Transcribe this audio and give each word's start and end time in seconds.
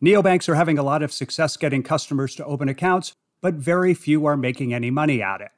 Neobanks 0.00 0.48
are 0.48 0.54
having 0.54 0.78
a 0.78 0.84
lot 0.84 1.02
of 1.02 1.12
success 1.12 1.56
getting 1.56 1.82
customers 1.82 2.36
to 2.36 2.44
open 2.44 2.68
accounts, 2.68 3.12
but 3.40 3.54
very 3.54 3.94
few 3.94 4.26
are 4.26 4.36
making 4.36 4.72
any 4.72 4.92
money 4.92 5.20
at 5.20 5.40
it. 5.40 5.50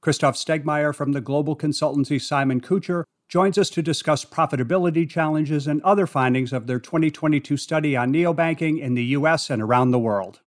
Christoph 0.00 0.36
Stegmaier 0.36 0.94
from 0.94 1.10
the 1.10 1.20
global 1.20 1.56
consultancy 1.56 2.22
Simon 2.22 2.60
Kucher 2.60 3.02
joins 3.28 3.58
us 3.58 3.68
to 3.70 3.82
discuss 3.82 4.24
profitability 4.24 5.10
challenges 5.10 5.66
and 5.66 5.82
other 5.82 6.06
findings 6.06 6.52
of 6.52 6.68
their 6.68 6.78
2022 6.78 7.56
study 7.56 7.96
on 7.96 8.12
neobanking 8.12 8.80
in 8.80 8.94
the 8.94 9.06
US 9.06 9.50
and 9.50 9.60
around 9.60 9.90
the 9.90 9.98
world. 9.98 10.40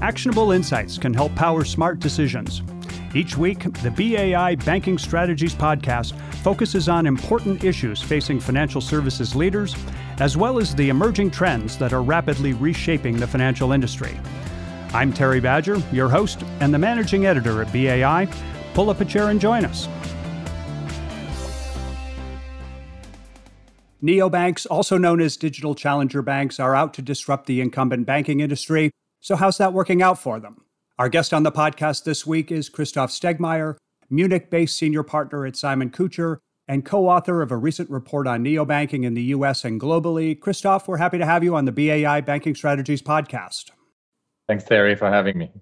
Actionable 0.00 0.52
insights 0.52 0.96
can 0.96 1.12
help 1.12 1.34
power 1.34 1.64
smart 1.64 1.98
decisions. 1.98 2.62
Each 3.16 3.34
week, 3.34 3.60
the 3.80 3.90
BAI 3.90 4.56
Banking 4.56 4.98
Strategies 4.98 5.54
podcast 5.54 6.12
focuses 6.42 6.86
on 6.86 7.06
important 7.06 7.64
issues 7.64 8.02
facing 8.02 8.38
financial 8.38 8.82
services 8.82 9.34
leaders, 9.34 9.74
as 10.20 10.36
well 10.36 10.58
as 10.58 10.74
the 10.74 10.90
emerging 10.90 11.30
trends 11.30 11.78
that 11.78 11.94
are 11.94 12.02
rapidly 12.02 12.52
reshaping 12.52 13.16
the 13.16 13.26
financial 13.26 13.72
industry. 13.72 14.20
I'm 14.92 15.14
Terry 15.14 15.40
Badger, 15.40 15.82
your 15.92 16.10
host 16.10 16.44
and 16.60 16.74
the 16.74 16.78
managing 16.78 17.24
editor 17.24 17.62
at 17.62 17.72
BAI. 17.72 18.28
Pull 18.74 18.90
up 18.90 19.00
a 19.00 19.06
chair 19.06 19.30
and 19.30 19.40
join 19.40 19.64
us. 19.64 19.88
Neobanks, 24.02 24.66
also 24.70 24.98
known 24.98 25.22
as 25.22 25.38
digital 25.38 25.74
challenger 25.74 26.20
banks, 26.20 26.60
are 26.60 26.76
out 26.76 26.92
to 26.92 27.00
disrupt 27.00 27.46
the 27.46 27.62
incumbent 27.62 28.04
banking 28.04 28.40
industry 28.40 28.90
so, 29.26 29.34
how's 29.34 29.58
that 29.58 29.72
working 29.72 30.02
out 30.02 30.20
for 30.20 30.38
them? 30.38 30.65
Our 30.98 31.10
guest 31.10 31.34
on 31.34 31.42
the 31.42 31.52
podcast 31.52 32.04
this 32.04 32.26
week 32.26 32.50
is 32.50 32.70
Christoph 32.70 33.10
Stegmaier, 33.10 33.76
Munich 34.08 34.48
based 34.48 34.78
senior 34.78 35.02
partner 35.02 35.44
at 35.44 35.54
Simon 35.54 35.90
Kucher 35.90 36.38
and 36.68 36.86
co 36.86 37.06
author 37.06 37.42
of 37.42 37.52
a 37.52 37.56
recent 37.58 37.90
report 37.90 38.26
on 38.26 38.42
neobanking 38.42 39.04
in 39.04 39.12
the 39.12 39.24
US 39.24 39.62
and 39.66 39.78
globally. 39.78 40.40
Christoph, 40.40 40.88
we're 40.88 40.96
happy 40.96 41.18
to 41.18 41.26
have 41.26 41.44
you 41.44 41.54
on 41.54 41.66
the 41.66 41.72
BAI 41.72 42.22
Banking 42.22 42.54
Strategies 42.54 43.02
podcast. 43.02 43.72
Thanks, 44.48 44.64
Terry, 44.64 44.94
for 44.94 45.10
having 45.10 45.36
me. 45.36 45.52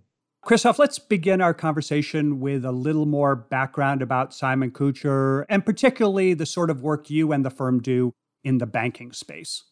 Christoph, 0.45 0.79
let's 0.79 1.01
begin 1.01 1.41
our 1.41 1.53
conversation 1.53 2.39
with 2.39 2.65
a 2.65 2.71
little 2.71 3.07
more 3.07 3.35
background 3.35 4.03
about 4.03 4.33
Simon 4.33 4.71
Kucher 4.71 5.47
and 5.49 5.67
particularly 5.67 6.35
the 6.35 6.47
sort 6.47 6.71
of 6.71 6.81
work 6.81 7.11
you 7.11 7.33
and 7.33 7.45
the 7.45 7.51
firm 7.51 7.83
do 7.83 8.13
in 8.45 8.59
the 8.59 8.67
banking 8.67 9.11
space. 9.11 9.65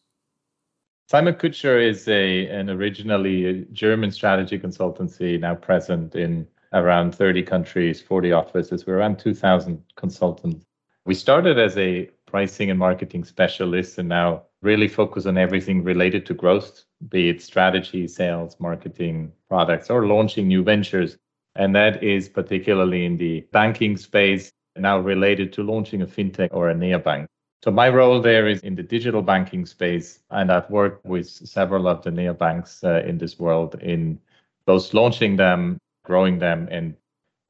Simon 1.12 1.34
Kucher 1.34 1.78
is 1.78 2.08
a 2.08 2.46
an 2.46 2.70
originally 2.70 3.66
German 3.70 4.10
strategy 4.10 4.58
consultancy 4.58 5.38
now 5.38 5.55
present 5.55 6.14
in 6.14 6.48
around 6.72 7.14
30 7.14 7.42
countries, 7.42 8.00
40 8.00 8.32
offices. 8.32 8.86
We're 8.86 8.96
around 8.96 9.18
2,000 9.18 9.84
consultants. 9.94 10.64
We 11.05 11.12
started 11.12 11.58
as 11.58 11.77
a 11.77 12.08
pricing 12.24 12.70
and 12.70 12.78
marketing 12.78 13.24
specialist 13.24 13.98
and 13.98 14.08
now 14.08 14.44
really 14.62 14.88
focus 14.88 15.27
on 15.27 15.36
everything 15.36 15.84
related 15.84 16.24
to 16.24 16.33
growth, 16.33 16.83
be 17.10 17.28
it 17.28 17.42
strategy, 17.42 18.08
sales, 18.08 18.56
marketing, 18.58 19.33
products, 19.50 19.90
or 19.90 20.06
launching 20.06 20.48
new 20.48 20.64
ventures. 20.64 21.18
And 21.56 21.77
that 21.77 22.02
is 22.02 22.30
particularly 22.30 23.05
in 23.05 23.18
the 23.18 23.46
banking 23.52 23.98
space, 23.98 24.50
now 24.77 24.98
related 24.98 25.52
to 25.52 25.62
launching 25.62 26.00
a 26.00 26.06
fintech 26.06 26.48
or 26.52 26.70
a 26.70 26.74
neobank. 26.74 27.27
So 27.64 27.70
my 27.70 27.88
role 27.88 28.20
there 28.20 28.48
is 28.48 28.60
in 28.62 28.74
the 28.74 28.82
digital 28.82 29.22
banking 29.22 29.66
space, 29.66 30.18
and 30.30 30.50
I've 30.50 30.68
worked 30.68 31.06
with 31.06 31.28
several 31.28 31.86
of 31.86 32.02
the 32.02 32.10
neobanks 32.10 32.82
uh, 32.82 33.06
in 33.06 33.18
this 33.18 33.38
world 33.38 33.77
in 33.80 34.18
both 34.66 34.92
launching 34.92 35.36
them, 35.36 35.78
growing 36.05 36.40
them, 36.40 36.66
and 36.72 36.96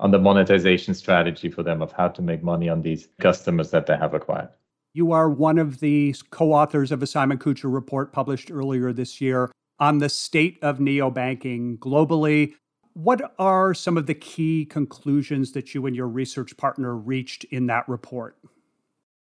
on 0.01 0.11
the 0.11 0.19
monetization 0.19 0.93
strategy 0.93 1.49
for 1.49 1.63
them 1.63 1.81
of 1.81 1.93
how 1.93 2.09
to 2.09 2.21
make 2.21 2.43
money 2.43 2.69
on 2.69 2.83
these 2.83 3.09
customers 3.21 3.71
that 3.71 3.87
they 3.87 3.97
have 3.97 4.13
acquired. 4.13 4.51
You 4.93 5.13
are 5.13 5.31
one 5.31 5.57
of 5.57 5.81
the 5.81 6.15
co-authors 6.31 6.93
of 6.93 7.03
a 7.03 7.07
Simon 7.07 7.39
Kucher 7.39 7.73
report 7.73 8.13
published 8.13 8.51
earlier 8.51 8.93
this 8.93 9.19
year 9.19 9.51
on 9.79 9.99
the 9.99 10.11
state 10.11 10.59
of 10.61 10.79
neobanking 10.79 11.79
globally. 11.79 12.53
What 12.93 13.35
are 13.39 13.73
some 13.73 13.97
of 13.97 14.07
the 14.07 14.15
key 14.15 14.67
conclusions 14.67 15.53
that 15.53 15.75
you 15.75 15.87
and 15.87 15.97
your 15.97 16.09
research 16.09 16.55
partner 16.59 16.95
reached 16.95 17.45
in 17.45 17.67
that 17.69 17.89
report? 17.89 18.37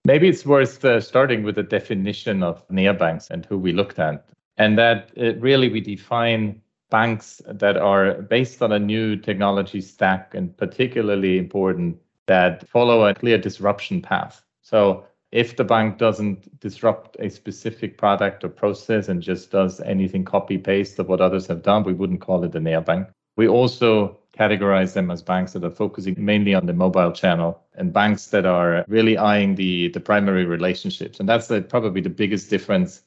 Maybe 0.08 0.30
it's 0.30 0.46
worth 0.46 0.86
uh, 0.86 1.02
starting 1.02 1.44
with 1.44 1.56
the 1.56 1.64
definition 1.64 2.42
of 2.42 2.66
neobanks 2.70 3.30
and 3.30 3.46
who 3.46 3.58
we 3.58 3.74
looked 3.74 4.00
at. 4.00 4.26
And 4.56 4.78
that 4.78 5.12
uh, 5.20 5.36
really 5.36 5.68
we 5.68 5.82
define 5.82 6.62
banks 6.90 7.42
that 7.46 7.76
are 7.76 8.22
based 8.22 8.62
on 8.62 8.72
a 8.72 8.80
new 8.80 9.18
technology 9.18 9.82
stack 9.82 10.34
and 10.34 10.56
particularly 10.56 11.38
important 11.38 11.98
that 12.26 12.66
follow 12.70 13.06
a 13.06 13.14
clear 13.14 13.38
disruption 13.38 14.02
path. 14.02 14.42
So 14.62 15.06
if 15.34 15.58
the 15.58 15.66
bank 15.66 15.98
doesn't 15.98 16.58
disrupt 16.62 17.18
a 17.20 17.30
specific 17.30 17.98
product 17.98 18.46
or 18.46 18.50
process 18.50 19.10
and 19.10 19.22
just 19.22 19.52
does 19.52 19.82
anything 19.82 20.24
copy 20.24 20.58
paste 20.58 21.00
of 21.00 21.10
what 21.10 21.20
others 21.20 21.48
have 21.48 21.64
done, 21.64 21.84
we 21.84 21.92
wouldn't 21.92 22.22
call 22.22 22.46
it 22.46 22.56
a 22.56 22.62
neobank. 22.62 23.10
We 23.38 23.48
also 23.48 24.18
categorize 24.38 24.94
them 24.94 25.10
as 25.10 25.22
banks 25.22 25.54
that 25.54 25.64
are 25.64 25.72
focusing 25.72 26.16
mainly 26.18 26.54
on 26.54 26.66
the 26.66 26.74
mobile 26.74 27.12
channel 27.12 27.60
and 27.76 27.94
banks 27.94 28.28
that 28.28 28.46
are 28.46 28.84
really 28.88 29.18
eyeing 29.18 29.56
the, 29.56 29.88
the 29.90 30.00
primary 30.00 30.46
relationships. 30.46 31.20
And 31.20 31.30
that's 31.30 31.48
the, 31.48 31.62
probably 31.62 32.02
the 32.02 32.10
biggest 32.10 32.50
difference 32.50 33.04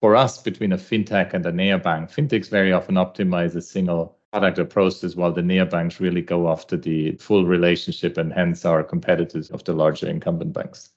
for 0.00 0.16
us 0.16 0.42
between 0.42 0.72
a 0.72 0.78
fintech 0.78 1.34
and 1.34 1.46
a 1.46 1.52
neobank. 1.52 2.10
Fintechs 2.12 2.48
very 2.48 2.72
often 2.72 2.96
optimize 2.96 3.54
a 3.54 3.62
single 3.62 4.16
product 4.32 4.58
or 4.58 4.64
process, 4.64 5.14
while 5.14 5.32
the 5.32 5.42
neobanks 5.42 6.00
really 6.00 6.22
go 6.22 6.48
after 6.50 6.76
the 6.76 7.12
full 7.16 7.44
relationship 7.44 8.16
and 8.16 8.32
hence 8.32 8.64
are 8.64 8.82
competitors 8.82 9.50
of 9.50 9.62
the 9.64 9.72
larger 9.72 10.08
incumbent 10.08 10.52
banks. 10.52 10.90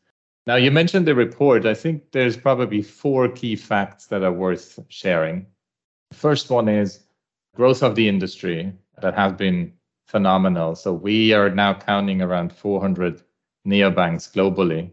Now, 0.47 0.56
you 0.56 0.72
mentioned 0.72 1.07
the 1.07 1.16
report. 1.16 1.66
I 1.66 1.73
think 1.73 2.12
there's 2.12 2.38
probably 2.38 2.81
four 2.81 3.29
key 3.29 3.56
facts 3.56 4.07
that 4.07 4.23
are 4.23 4.31
worth 4.31 4.79
sharing. 4.90 5.47
First 6.13 6.50
one 6.50 6.69
is 6.69 7.04
growth 7.55 7.81
of 7.81 7.95
the 7.95 8.07
industry 8.07 8.71
that 9.01 9.16
has 9.16 9.33
been 9.33 9.73
phenomenal. 10.05 10.75
So 10.75 10.93
we 10.93 11.33
are 11.33 11.49
now 11.49 11.73
counting 11.73 12.21
around 12.21 12.53
400 12.53 13.23
neobanks 13.66 14.31
globally. 14.31 14.91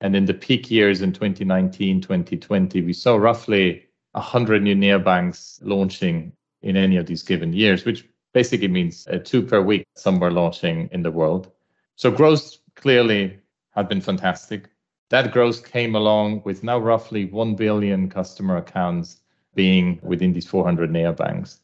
And 0.00 0.14
in 0.14 0.26
the 0.26 0.34
peak 0.34 0.70
years 0.70 1.00
in 1.00 1.12
2019, 1.12 2.02
2020, 2.02 2.82
we 2.82 2.92
saw 2.92 3.16
roughly 3.16 3.86
100 4.12 4.62
new 4.62 4.74
neobanks 4.76 5.58
launching 5.62 6.32
in 6.62 6.76
any 6.76 6.96
of 6.96 7.06
these 7.06 7.22
given 7.22 7.52
years, 7.52 7.84
which 7.84 8.06
basically 8.32 8.68
means 8.68 9.06
uh, 9.08 9.18
two 9.24 9.42
per 9.42 9.60
week, 9.62 9.84
somewhere 9.96 10.30
launching 10.30 10.88
in 10.92 11.02
the 11.02 11.10
world. 11.10 11.50
So 11.96 12.10
growth 12.10 12.58
clearly 12.74 13.38
had 13.70 13.88
been 13.88 14.00
fantastic. 14.00 14.68
That 15.10 15.32
growth 15.32 15.70
came 15.70 15.94
along 15.94 16.42
with 16.44 16.62
now 16.62 16.78
roughly 16.78 17.26
1 17.26 17.54
billion 17.54 18.08
customer 18.08 18.56
accounts 18.56 19.20
being 19.54 20.00
within 20.02 20.32
these 20.32 20.46
400 20.46 20.90
neobanks. 20.90 21.60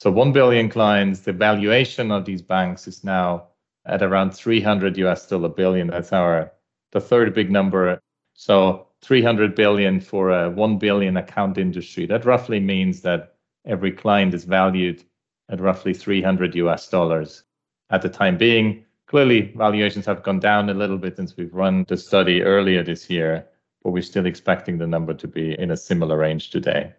So 0.00 0.10
1 0.10 0.32
billion 0.32 0.68
clients, 0.68 1.20
the 1.20 1.32
valuation 1.32 2.10
of 2.10 2.24
these 2.24 2.42
banks 2.42 2.86
is 2.86 3.04
now 3.04 3.48
at 3.86 4.02
around 4.02 4.32
300 4.32 4.96
US 4.98 5.26
dollar 5.26 5.48
billion. 5.48 5.88
That's 5.88 6.12
our 6.12 6.52
the 6.92 7.00
third 7.00 7.34
big 7.34 7.50
number. 7.50 8.00
So 8.34 8.88
300 9.02 9.54
billion 9.54 10.00
for 10.00 10.30
a 10.30 10.50
1 10.50 10.78
billion 10.78 11.16
account 11.16 11.58
industry. 11.58 12.06
That 12.06 12.24
roughly 12.24 12.60
means 12.60 13.02
that 13.02 13.36
every 13.66 13.92
client 13.92 14.34
is 14.34 14.44
valued 14.44 15.04
at 15.50 15.60
roughly 15.60 15.94
300 15.94 16.54
US 16.56 16.88
dollars 16.88 17.44
at 17.90 18.02
the 18.02 18.08
time 18.08 18.38
being. 18.38 18.84
Clearly, 19.06 19.52
valuations 19.56 20.06
have 20.06 20.22
gone 20.22 20.40
down 20.40 20.70
a 20.70 20.74
little 20.74 20.98
bit 20.98 21.16
since 21.16 21.36
we've 21.36 21.54
run 21.54 21.84
the 21.88 21.96
study 21.96 22.42
earlier 22.42 22.82
this 22.82 23.10
year, 23.10 23.46
but 23.82 23.90
we're 23.90 24.02
still 24.02 24.26
expecting 24.26 24.78
the 24.78 24.86
number 24.86 25.12
to 25.14 25.28
be 25.28 25.58
in 25.58 25.70
a 25.70 25.76
similar 25.76 26.16
range 26.16 26.50
today. 26.50 26.94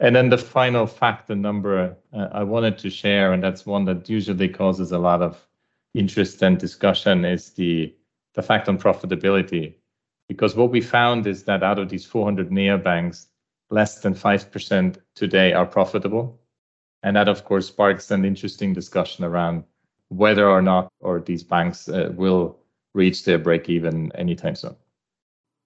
And 0.00 0.14
then 0.14 0.30
the 0.30 0.38
final 0.38 0.86
fact 0.86 1.28
and 1.30 1.42
number 1.42 1.96
uh, 2.12 2.28
I 2.32 2.44
wanted 2.44 2.78
to 2.78 2.90
share, 2.90 3.32
and 3.32 3.42
that's 3.42 3.66
one 3.66 3.84
that 3.86 4.08
usually 4.08 4.48
causes 4.48 4.92
a 4.92 4.98
lot 4.98 5.22
of 5.22 5.44
interest 5.94 6.42
and 6.42 6.58
discussion, 6.58 7.24
is 7.24 7.50
the 7.50 7.94
the 8.34 8.42
fact 8.42 8.68
on 8.68 8.78
profitability. 8.78 9.74
Because 10.28 10.54
what 10.54 10.70
we 10.70 10.80
found 10.80 11.26
is 11.26 11.44
that 11.44 11.62
out 11.62 11.78
of 11.78 11.88
these 11.88 12.04
400 12.04 12.50
neobanks, 12.50 13.26
less 13.70 14.00
than 14.00 14.14
5% 14.14 14.98
today 15.14 15.52
are 15.52 15.66
profitable. 15.66 16.38
And 17.02 17.16
that, 17.16 17.28
of 17.28 17.44
course, 17.44 17.66
sparks 17.66 18.10
an 18.10 18.24
interesting 18.24 18.74
discussion 18.74 19.24
around 19.24 19.64
whether 20.08 20.48
or 20.48 20.62
not 20.62 20.88
or 21.00 21.20
these 21.20 21.42
banks 21.42 21.88
uh, 21.88 22.12
will 22.14 22.58
reach 22.94 23.24
their 23.24 23.38
break 23.38 23.68
even 23.68 24.12
anytime 24.14 24.54
soon. 24.54 24.76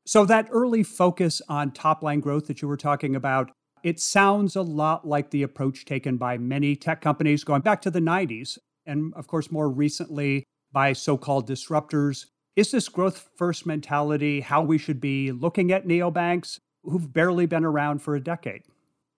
So, 0.04 0.24
that 0.24 0.48
early 0.50 0.82
focus 0.82 1.40
on 1.48 1.70
top 1.70 2.02
line 2.02 2.20
growth 2.20 2.46
that 2.48 2.60
you 2.60 2.68
were 2.68 2.76
talking 2.76 3.14
about, 3.14 3.52
it 3.82 4.00
sounds 4.00 4.56
a 4.56 4.62
lot 4.62 5.06
like 5.06 5.30
the 5.30 5.42
approach 5.42 5.84
taken 5.84 6.16
by 6.16 6.38
many 6.38 6.76
tech 6.76 7.00
companies 7.00 7.44
going 7.44 7.62
back 7.62 7.82
to 7.82 7.90
the 7.90 8.00
90s, 8.00 8.58
and 8.86 9.12
of 9.14 9.26
course, 9.26 9.50
more 9.50 9.68
recently 9.68 10.44
by 10.72 10.92
so 10.92 11.16
called 11.16 11.48
disruptors. 11.48 12.26
Is 12.56 12.70
this 12.70 12.88
growth 12.88 13.30
first 13.36 13.66
mentality 13.66 14.40
how 14.40 14.62
we 14.62 14.78
should 14.78 15.00
be 15.00 15.32
looking 15.32 15.72
at 15.72 15.86
neobanks 15.86 16.58
who've 16.84 17.12
barely 17.12 17.46
been 17.46 17.64
around 17.64 18.00
for 18.02 18.14
a 18.14 18.20
decade? 18.20 18.62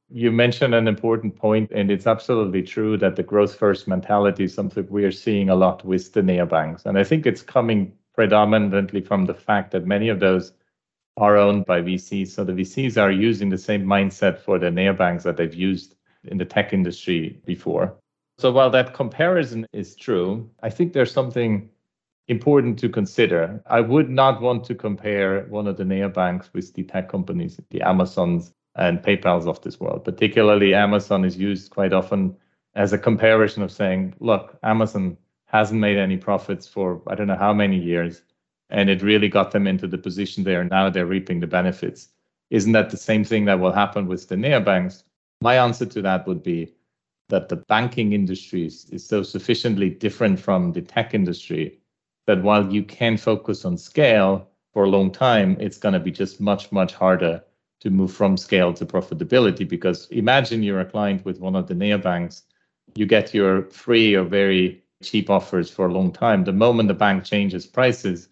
You 0.08 0.30
mentioned 0.30 0.74
an 0.74 0.86
important 0.86 1.34
point, 1.34 1.70
and 1.72 1.90
it's 1.90 2.06
absolutely 2.06 2.62
true 2.62 2.96
that 2.98 3.16
the 3.16 3.22
growth 3.22 3.56
first 3.56 3.88
mentality 3.88 4.44
is 4.44 4.54
something 4.54 4.86
we 4.88 5.04
are 5.04 5.10
seeing 5.10 5.48
a 5.48 5.54
lot 5.56 5.84
with 5.84 6.12
the 6.12 6.20
neobanks. 6.20 6.86
And 6.86 6.98
I 6.98 7.04
think 7.04 7.26
it's 7.26 7.42
coming 7.42 7.92
predominantly 8.14 9.00
from 9.00 9.24
the 9.24 9.34
fact 9.34 9.72
that 9.72 9.86
many 9.86 10.08
of 10.08 10.20
those 10.20 10.52
are 11.16 11.36
owned 11.36 11.64
by 11.66 11.80
VCs. 11.80 12.28
So 12.28 12.44
the 12.44 12.52
VCs 12.52 13.00
are 13.00 13.10
using 13.10 13.48
the 13.48 13.58
same 13.58 13.84
mindset 13.84 14.38
for 14.38 14.58
the 14.58 14.66
neobanks 14.66 15.22
that 15.22 15.36
they've 15.36 15.54
used 15.54 15.94
in 16.24 16.38
the 16.38 16.44
tech 16.44 16.72
industry 16.72 17.40
before. 17.44 17.94
So 18.38 18.50
while 18.50 18.70
that 18.70 18.94
comparison 18.94 19.66
is 19.72 19.94
true, 19.94 20.50
I 20.62 20.70
think 20.70 20.92
there's 20.92 21.12
something 21.12 21.70
important 22.26 22.78
to 22.80 22.88
consider. 22.88 23.62
I 23.66 23.80
would 23.80 24.10
not 24.10 24.40
want 24.40 24.64
to 24.64 24.74
compare 24.74 25.44
one 25.48 25.66
of 25.66 25.76
the 25.76 25.84
neobanks 25.84 26.52
with 26.52 26.72
the 26.74 26.82
tech 26.82 27.08
companies, 27.08 27.60
the 27.70 27.82
Amazons 27.82 28.52
and 28.76 29.02
PayPal's 29.02 29.46
of 29.46 29.60
this 29.60 29.78
world. 29.78 30.04
Particularly, 30.04 30.74
Amazon 30.74 31.24
is 31.24 31.36
used 31.36 31.70
quite 31.70 31.92
often 31.92 32.34
as 32.74 32.92
a 32.92 32.98
comparison 32.98 33.62
of 33.62 33.70
saying, 33.70 34.14
look, 34.18 34.58
Amazon 34.64 35.16
hasn't 35.46 35.80
made 35.80 35.98
any 35.98 36.16
profits 36.16 36.66
for 36.66 37.02
I 37.06 37.14
don't 37.14 37.28
know 37.28 37.36
how 37.36 37.52
many 37.52 37.78
years, 37.78 38.22
and 38.70 38.90
it 38.90 39.02
really 39.02 39.28
got 39.28 39.50
them 39.50 39.66
into 39.66 39.86
the 39.86 39.98
position 39.98 40.44
they 40.44 40.56
are 40.56 40.64
now. 40.64 40.90
They're 40.90 41.06
reaping 41.06 41.40
the 41.40 41.46
benefits. 41.46 42.08
Isn't 42.50 42.72
that 42.72 42.90
the 42.90 42.96
same 42.96 43.24
thing 43.24 43.44
that 43.46 43.60
will 43.60 43.72
happen 43.72 44.06
with 44.06 44.28
the 44.28 44.36
neobanks? 44.36 45.04
My 45.40 45.58
answer 45.58 45.86
to 45.86 46.02
that 46.02 46.26
would 46.26 46.42
be 46.42 46.74
that 47.28 47.48
the 47.48 47.56
banking 47.56 48.12
industry 48.12 48.66
is, 48.66 48.86
so 49.04 49.22
sufficiently 49.22 49.90
different 49.90 50.38
from 50.38 50.72
the 50.72 50.82
tech 50.82 51.14
industry 51.14 51.78
that 52.26 52.42
while 52.42 52.72
you 52.72 52.82
can 52.82 53.16
focus 53.16 53.64
on 53.64 53.76
scale 53.76 54.48
for 54.72 54.84
a 54.84 54.88
long 54.88 55.10
time, 55.10 55.56
it's 55.60 55.78
going 55.78 55.92
to 55.92 56.00
be 56.00 56.10
just 56.10 56.40
much, 56.40 56.70
much 56.72 56.94
harder 56.94 57.42
to 57.80 57.90
move 57.90 58.12
from 58.12 58.36
scale 58.36 58.72
to 58.72 58.86
profitability. 58.86 59.68
Because 59.68 60.06
imagine 60.10 60.62
you're 60.62 60.80
a 60.80 60.84
client 60.84 61.24
with 61.24 61.40
one 61.40 61.56
of 61.56 61.66
the 61.66 61.74
neobanks, 61.74 62.42
you 62.94 63.06
get 63.06 63.34
your 63.34 63.62
free 63.70 64.14
or 64.14 64.24
very 64.24 64.82
cheap 65.02 65.28
offers 65.30 65.70
for 65.70 65.86
a 65.86 65.92
long 65.92 66.12
time. 66.12 66.44
The 66.44 66.52
moment 66.52 66.88
the 66.88 66.94
bank 66.94 67.24
changes 67.24 67.66
prices, 67.66 68.28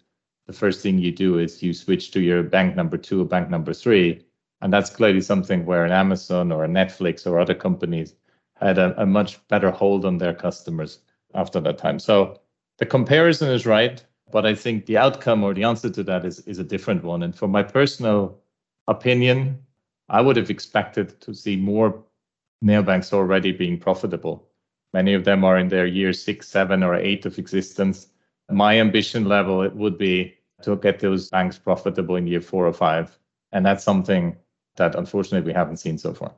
the 0.47 0.53
first 0.53 0.81
thing 0.81 0.97
you 0.97 1.11
do 1.11 1.39
is 1.39 1.63
you 1.63 1.73
switch 1.73 2.11
to 2.11 2.21
your 2.21 2.43
bank 2.43 2.75
number 2.75 2.97
two 2.97 3.21
or 3.21 3.25
bank 3.25 3.49
number 3.49 3.73
three. 3.73 4.25
And 4.61 4.71
that's 4.71 4.89
clearly 4.89 5.21
something 5.21 5.65
where 5.65 5.85
an 5.85 5.91
Amazon 5.91 6.51
or 6.51 6.63
a 6.63 6.69
Netflix 6.69 7.27
or 7.27 7.39
other 7.39 7.53
companies 7.53 8.15
had 8.55 8.77
a, 8.77 9.01
a 9.01 9.05
much 9.05 9.45
better 9.47 9.71
hold 9.71 10.05
on 10.05 10.17
their 10.17 10.33
customers 10.33 10.99
after 11.33 11.59
that 11.61 11.77
time. 11.77 11.99
So 11.99 12.39
the 12.77 12.85
comparison 12.85 13.49
is 13.49 13.65
right, 13.65 14.03
but 14.31 14.45
I 14.45 14.55
think 14.55 14.85
the 14.85 14.97
outcome 14.97 15.43
or 15.43 15.53
the 15.53 15.63
answer 15.63 15.89
to 15.89 16.03
that 16.03 16.25
is, 16.25 16.39
is 16.41 16.59
a 16.59 16.63
different 16.63 17.03
one. 17.03 17.23
And 17.23 17.35
for 17.35 17.47
my 17.47 17.63
personal 17.63 18.39
opinion, 18.87 19.59
I 20.09 20.21
would 20.21 20.37
have 20.37 20.49
expected 20.49 21.19
to 21.21 21.33
see 21.33 21.55
more 21.55 22.03
neobanks 22.63 23.13
already 23.13 23.51
being 23.51 23.79
profitable. 23.79 24.47
Many 24.93 25.13
of 25.13 25.23
them 25.23 25.43
are 25.43 25.57
in 25.57 25.69
their 25.69 25.87
year 25.87 26.13
six, 26.13 26.47
seven, 26.47 26.83
or 26.83 26.95
eight 26.95 27.25
of 27.25 27.39
existence. 27.39 28.07
My 28.53 28.79
ambition 28.79 29.25
level 29.25 29.61
it 29.61 29.75
would 29.75 29.97
be 29.97 30.35
to 30.63 30.75
get 30.77 30.99
those 30.99 31.29
banks 31.29 31.57
profitable 31.57 32.15
in 32.15 32.27
year 32.27 32.41
four 32.41 32.65
or 32.65 32.73
five. 32.73 33.17
And 33.51 33.65
that's 33.65 33.83
something 33.83 34.35
that 34.77 34.95
unfortunately 34.95 35.45
we 35.47 35.53
haven't 35.53 35.77
seen 35.77 35.97
so 35.97 36.13
far. 36.13 36.33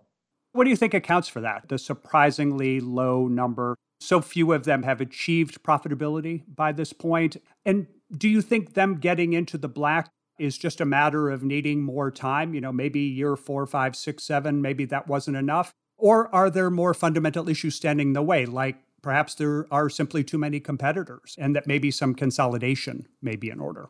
What 0.52 0.64
do 0.64 0.70
you 0.70 0.76
think 0.76 0.94
accounts 0.94 1.28
for 1.28 1.42
that? 1.42 1.68
The 1.68 1.78
surprisingly 1.78 2.80
low 2.80 3.28
number. 3.28 3.76
So 4.00 4.22
few 4.22 4.54
of 4.54 4.66
them 4.66 4.84
have 4.84 5.02
achieved 5.02 5.64
profitability 5.64 6.44
by 6.48 6.72
this 6.72 6.94
point. 6.94 7.38
And 7.66 7.88
do 8.18 8.28
you 8.28 8.42
think 8.42 8.74
them 8.74 8.96
getting 8.96 9.34
into 9.34 9.58
the 9.58 9.68
black 9.68 10.10
is 10.38 10.58
just 10.58 10.82
a 10.82 10.86
matter 10.86 11.30
of 11.30 11.44
needing 11.44 11.82
more 11.82 12.12
time? 12.12 12.54
You 12.54 12.62
know, 12.62 12.72
maybe 12.72 13.00
year 13.02 13.36
four, 13.36 13.66
five, 13.66 13.96
six, 13.96 14.24
seven, 14.24 14.62
maybe 14.62 14.86
that 14.86 15.08
wasn't 15.08 15.38
enough? 15.38 15.72
Or 15.98 16.34
are 16.36 16.50
there 16.50 16.70
more 16.70 16.94
fundamental 16.94 17.48
issues 17.48 17.76
standing 17.76 18.08
in 18.08 18.14
the 18.14 18.22
way, 18.22 18.46
like 18.46 18.78
perhaps 19.06 19.36
there 19.36 19.68
are 19.70 19.88
simply 19.88 20.24
too 20.24 20.40
many 20.40 20.60
competitors 20.60 21.36
and 21.38 21.56
that 21.56 21.68
maybe 21.68 21.92
some 21.92 22.16
consolidation 22.16 23.08
may 23.22 23.36
be 23.36 23.52
in 23.52 23.60
order? 23.60 23.88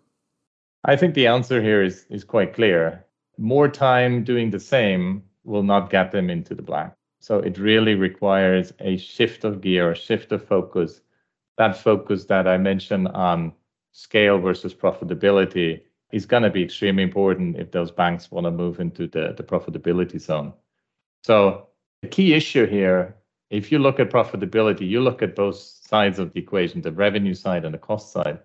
I 0.83 0.97
think 0.97 1.13
the 1.13 1.25
answer 1.25 1.61
here 1.61 1.81
is, 1.81 2.05
is 2.09 2.25
quite 2.25 2.53
clear. 2.53 3.05
More 3.37 3.69
time 3.69 4.25
doing 4.25 4.49
the 4.51 4.59
same 4.59 5.23
will 5.45 5.63
not 5.63 5.89
get 5.89 6.11
them 6.11 6.29
into 6.29 6.53
the 6.53 6.61
black. 6.61 6.93
So 7.21 7.39
it 7.39 7.57
really 7.57 7.95
requires 7.95 8.73
a 8.81 8.97
shift 8.97 9.45
of 9.45 9.61
gear, 9.61 9.91
a 9.91 9.95
shift 9.95 10.33
of 10.33 10.45
focus. 10.45 10.99
That 11.57 11.77
focus 11.77 12.25
that 12.25 12.45
I 12.45 12.57
mentioned 12.57 13.07
on 13.07 13.53
scale 13.93 14.37
versus 14.37 14.73
profitability 14.73 15.79
is 16.11 16.25
going 16.25 16.43
to 16.43 16.49
be 16.49 16.63
extremely 16.63 17.03
important 17.03 17.55
if 17.55 17.71
those 17.71 17.89
banks 17.89 18.29
want 18.31 18.47
to 18.47 18.51
move 18.51 18.81
into 18.81 19.07
the, 19.07 19.33
the 19.37 19.43
profitability 19.43 20.19
zone. 20.19 20.51
So 21.23 21.69
the 22.01 22.09
key 22.09 22.33
issue 22.33 22.65
here, 22.67 23.15
if 23.49 23.71
you 23.71 23.79
look 23.79 23.99
at 23.99 24.09
profitability, 24.09 24.87
you 24.87 25.01
look 25.01 25.21
at 25.21 25.35
both 25.35 25.57
sides 25.57 26.19
of 26.19 26.33
the 26.33 26.39
equation, 26.39 26.81
the 26.81 26.91
revenue 26.91 27.33
side 27.33 27.65
and 27.65 27.73
the 27.73 27.79
cost 27.79 28.11
side. 28.11 28.39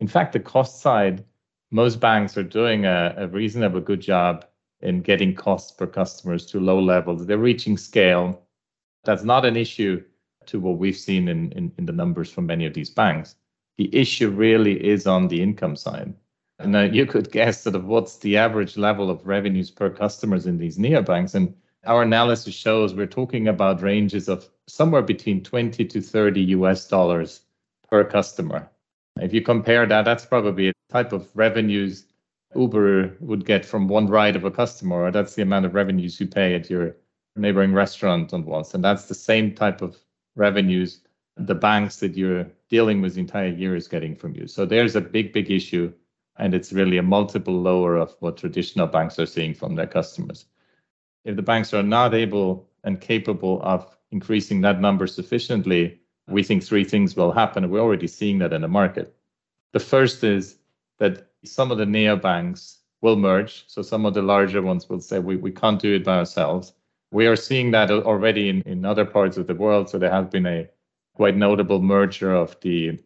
In 0.00 0.08
fact, 0.08 0.32
the 0.32 0.40
cost 0.40 0.80
side, 0.80 1.24
most 1.70 2.00
banks 2.00 2.36
are 2.36 2.42
doing 2.42 2.84
a, 2.84 3.14
a 3.16 3.28
reasonable 3.28 3.80
good 3.80 4.00
job 4.00 4.44
in 4.80 5.00
getting 5.00 5.34
costs 5.34 5.72
per 5.72 5.86
customers 5.86 6.44
to 6.46 6.60
low 6.60 6.78
levels. 6.80 7.26
They're 7.26 7.38
reaching 7.38 7.78
scale. 7.78 8.42
That's 9.04 9.24
not 9.24 9.46
an 9.46 9.56
issue 9.56 10.02
to 10.46 10.60
what 10.60 10.78
we've 10.78 10.96
seen 10.96 11.28
in, 11.28 11.52
in, 11.52 11.72
in 11.78 11.86
the 11.86 11.92
numbers 11.92 12.30
from 12.30 12.46
many 12.46 12.66
of 12.66 12.74
these 12.74 12.90
banks. 12.90 13.36
The 13.78 13.94
issue 13.96 14.30
really 14.30 14.84
is 14.84 15.06
on 15.06 15.28
the 15.28 15.42
income 15.42 15.74
side. 15.74 16.14
And 16.58 16.76
uh, 16.76 16.82
you 16.82 17.06
could 17.06 17.32
guess 17.32 17.62
sort 17.62 17.74
of 17.74 17.86
what's 17.86 18.18
the 18.18 18.36
average 18.36 18.76
level 18.76 19.10
of 19.10 19.26
revenues 19.26 19.70
per 19.70 19.90
customers 19.90 20.46
in 20.46 20.58
these 20.58 20.78
neobanks. 20.78 21.34
And 21.34 21.54
our 21.86 22.02
analysis 22.02 22.54
shows 22.54 22.94
we're 22.94 23.06
talking 23.06 23.48
about 23.48 23.82
ranges 23.82 24.28
of 24.28 24.48
somewhere 24.66 25.02
between 25.02 25.42
20 25.42 25.84
to 25.84 26.00
30 26.00 26.40
US 26.40 26.88
dollars 26.88 27.42
per 27.90 28.04
customer. 28.04 28.70
If 29.20 29.32
you 29.32 29.42
compare 29.42 29.86
that, 29.86 30.04
that's 30.04 30.26
probably 30.26 30.68
a 30.68 30.72
type 30.90 31.12
of 31.12 31.28
revenues 31.34 32.06
Uber 32.54 33.16
would 33.20 33.44
get 33.44 33.64
from 33.64 33.88
one 33.88 34.06
ride 34.06 34.36
of 34.36 34.44
a 34.44 34.50
customer, 34.50 35.04
or 35.04 35.10
that's 35.10 35.34
the 35.34 35.42
amount 35.42 35.66
of 35.66 35.74
revenues 35.74 36.20
you 36.20 36.26
pay 36.26 36.54
at 36.54 36.70
your 36.70 36.96
neighboring 37.36 37.72
restaurant 37.72 38.32
on 38.32 38.44
once. 38.44 38.74
And 38.74 38.84
that's 38.84 39.06
the 39.06 39.14
same 39.14 39.54
type 39.54 39.82
of 39.82 39.96
revenues 40.36 41.00
the 41.36 41.54
banks 41.54 41.96
that 41.96 42.16
you're 42.16 42.46
dealing 42.68 43.00
with 43.00 43.14
the 43.14 43.20
entire 43.20 43.48
year 43.48 43.74
is 43.74 43.88
getting 43.88 44.14
from 44.14 44.34
you. 44.34 44.46
So 44.46 44.64
there's 44.64 44.94
a 44.94 45.00
big, 45.00 45.32
big 45.32 45.50
issue. 45.50 45.92
And 46.36 46.54
it's 46.54 46.72
really 46.72 46.98
a 46.98 47.02
multiple 47.02 47.60
lower 47.60 47.96
of 47.96 48.14
what 48.18 48.36
traditional 48.36 48.86
banks 48.88 49.18
are 49.18 49.26
seeing 49.26 49.54
from 49.54 49.76
their 49.76 49.86
customers. 49.86 50.46
If 51.24 51.36
the 51.36 51.42
banks 51.42 51.72
are 51.72 51.82
not 51.82 52.14
able 52.14 52.68
and 52.84 53.00
capable 53.00 53.60
of 53.62 53.96
increasing 54.10 54.60
that 54.60 54.80
number 54.80 55.06
sufficiently, 55.06 56.00
we 56.28 56.42
think 56.42 56.62
three 56.62 56.84
things 56.84 57.16
will 57.16 57.32
happen. 57.32 57.70
We're 57.70 57.80
already 57.80 58.06
seeing 58.06 58.38
that 58.38 58.52
in 58.52 58.62
the 58.62 58.68
market. 58.68 59.14
The 59.72 59.80
first 59.80 60.22
is 60.22 60.56
that 60.98 61.28
some 61.44 61.70
of 61.70 61.78
the 61.78 61.84
neobanks 61.84 62.78
will 63.00 63.16
merge. 63.16 63.64
So 63.66 63.82
some 63.82 64.06
of 64.06 64.14
the 64.14 64.22
larger 64.22 64.62
ones 64.62 64.88
will 64.88 65.00
say, 65.00 65.18
we, 65.18 65.36
we 65.36 65.50
can't 65.50 65.80
do 65.80 65.94
it 65.94 66.04
by 66.04 66.18
ourselves. 66.18 66.72
We 67.10 67.26
are 67.26 67.36
seeing 67.36 67.70
that 67.72 67.90
already 67.90 68.48
in, 68.48 68.62
in 68.62 68.84
other 68.84 69.04
parts 69.04 69.36
of 69.36 69.46
the 69.46 69.54
world. 69.54 69.90
So 69.90 69.98
there 69.98 70.10
has 70.10 70.26
been 70.26 70.46
a 70.46 70.68
quite 71.14 71.36
notable 71.36 71.80
merger 71.80 72.34
of 72.34 72.56
the 72.60 72.98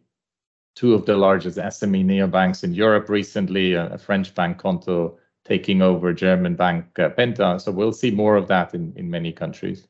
two 0.75 0.93
of 0.93 1.05
the 1.05 1.17
largest 1.17 1.57
SME 1.57 2.05
neobanks 2.05 2.63
in 2.63 2.73
Europe 2.73 3.09
recently, 3.09 3.73
a, 3.73 3.87
a 3.93 3.97
French 3.97 4.33
bank 4.33 4.61
Qonto 4.61 5.17
taking 5.49 5.81
over 5.81 6.13
German 6.13 6.55
bank 6.55 6.85
uh, 6.99 7.09
Penta. 7.09 7.59
So 7.59 7.71
we'll 7.71 7.91
see 7.91 8.11
more 8.11 8.35
of 8.35 8.47
that 8.47 8.73
in, 8.73 8.93
in 8.95 9.09
many 9.09 9.31
countries. 9.33 9.87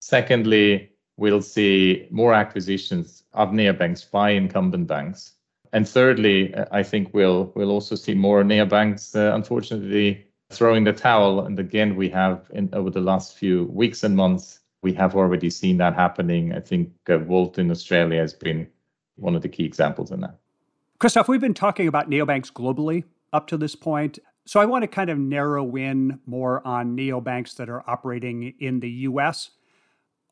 Secondly, 0.00 0.90
we'll 1.16 1.42
see 1.42 2.06
more 2.10 2.32
acquisitions 2.32 3.24
of 3.34 3.50
neobanks 3.50 4.08
by 4.08 4.30
incumbent 4.30 4.86
banks. 4.86 5.32
And 5.72 5.86
thirdly, 5.86 6.54
I 6.70 6.82
think 6.82 7.12
we'll 7.12 7.52
we'll 7.54 7.70
also 7.70 7.94
see 7.94 8.14
more 8.14 8.42
neobanks, 8.42 9.14
uh, 9.14 9.34
unfortunately, 9.34 10.24
throwing 10.50 10.84
the 10.84 10.94
towel. 10.94 11.44
And 11.44 11.58
again, 11.58 11.96
we 11.96 12.08
have 12.10 12.48
in 12.54 12.70
over 12.72 12.90
the 12.90 13.00
last 13.00 13.36
few 13.36 13.64
weeks 13.64 14.04
and 14.04 14.16
months, 14.16 14.60
we 14.82 14.94
have 14.94 15.14
already 15.14 15.50
seen 15.50 15.76
that 15.78 15.94
happening. 15.94 16.54
I 16.54 16.60
think 16.60 16.90
uh, 17.08 17.18
Volt 17.18 17.58
in 17.58 17.70
Australia 17.70 18.20
has 18.20 18.32
been 18.32 18.66
one 19.16 19.34
of 19.36 19.42
the 19.42 19.48
key 19.48 19.64
examples 19.64 20.10
in 20.10 20.20
that. 20.20 20.38
Christoph, 21.00 21.28
we've 21.28 21.40
been 21.40 21.54
talking 21.54 21.88
about 21.88 22.08
neobanks 22.08 22.50
globally 22.50 23.04
up 23.32 23.46
to 23.48 23.56
this 23.56 23.74
point. 23.74 24.18
So 24.48 24.60
I 24.60 24.64
want 24.64 24.82
to 24.82 24.88
kind 24.88 25.10
of 25.10 25.18
narrow 25.18 25.76
in 25.76 26.20
more 26.24 26.66
on 26.66 26.96
neobanks 26.96 27.54
that 27.56 27.68
are 27.68 27.84
operating 27.86 28.54
in 28.58 28.80
the 28.80 28.88
US. 28.88 29.50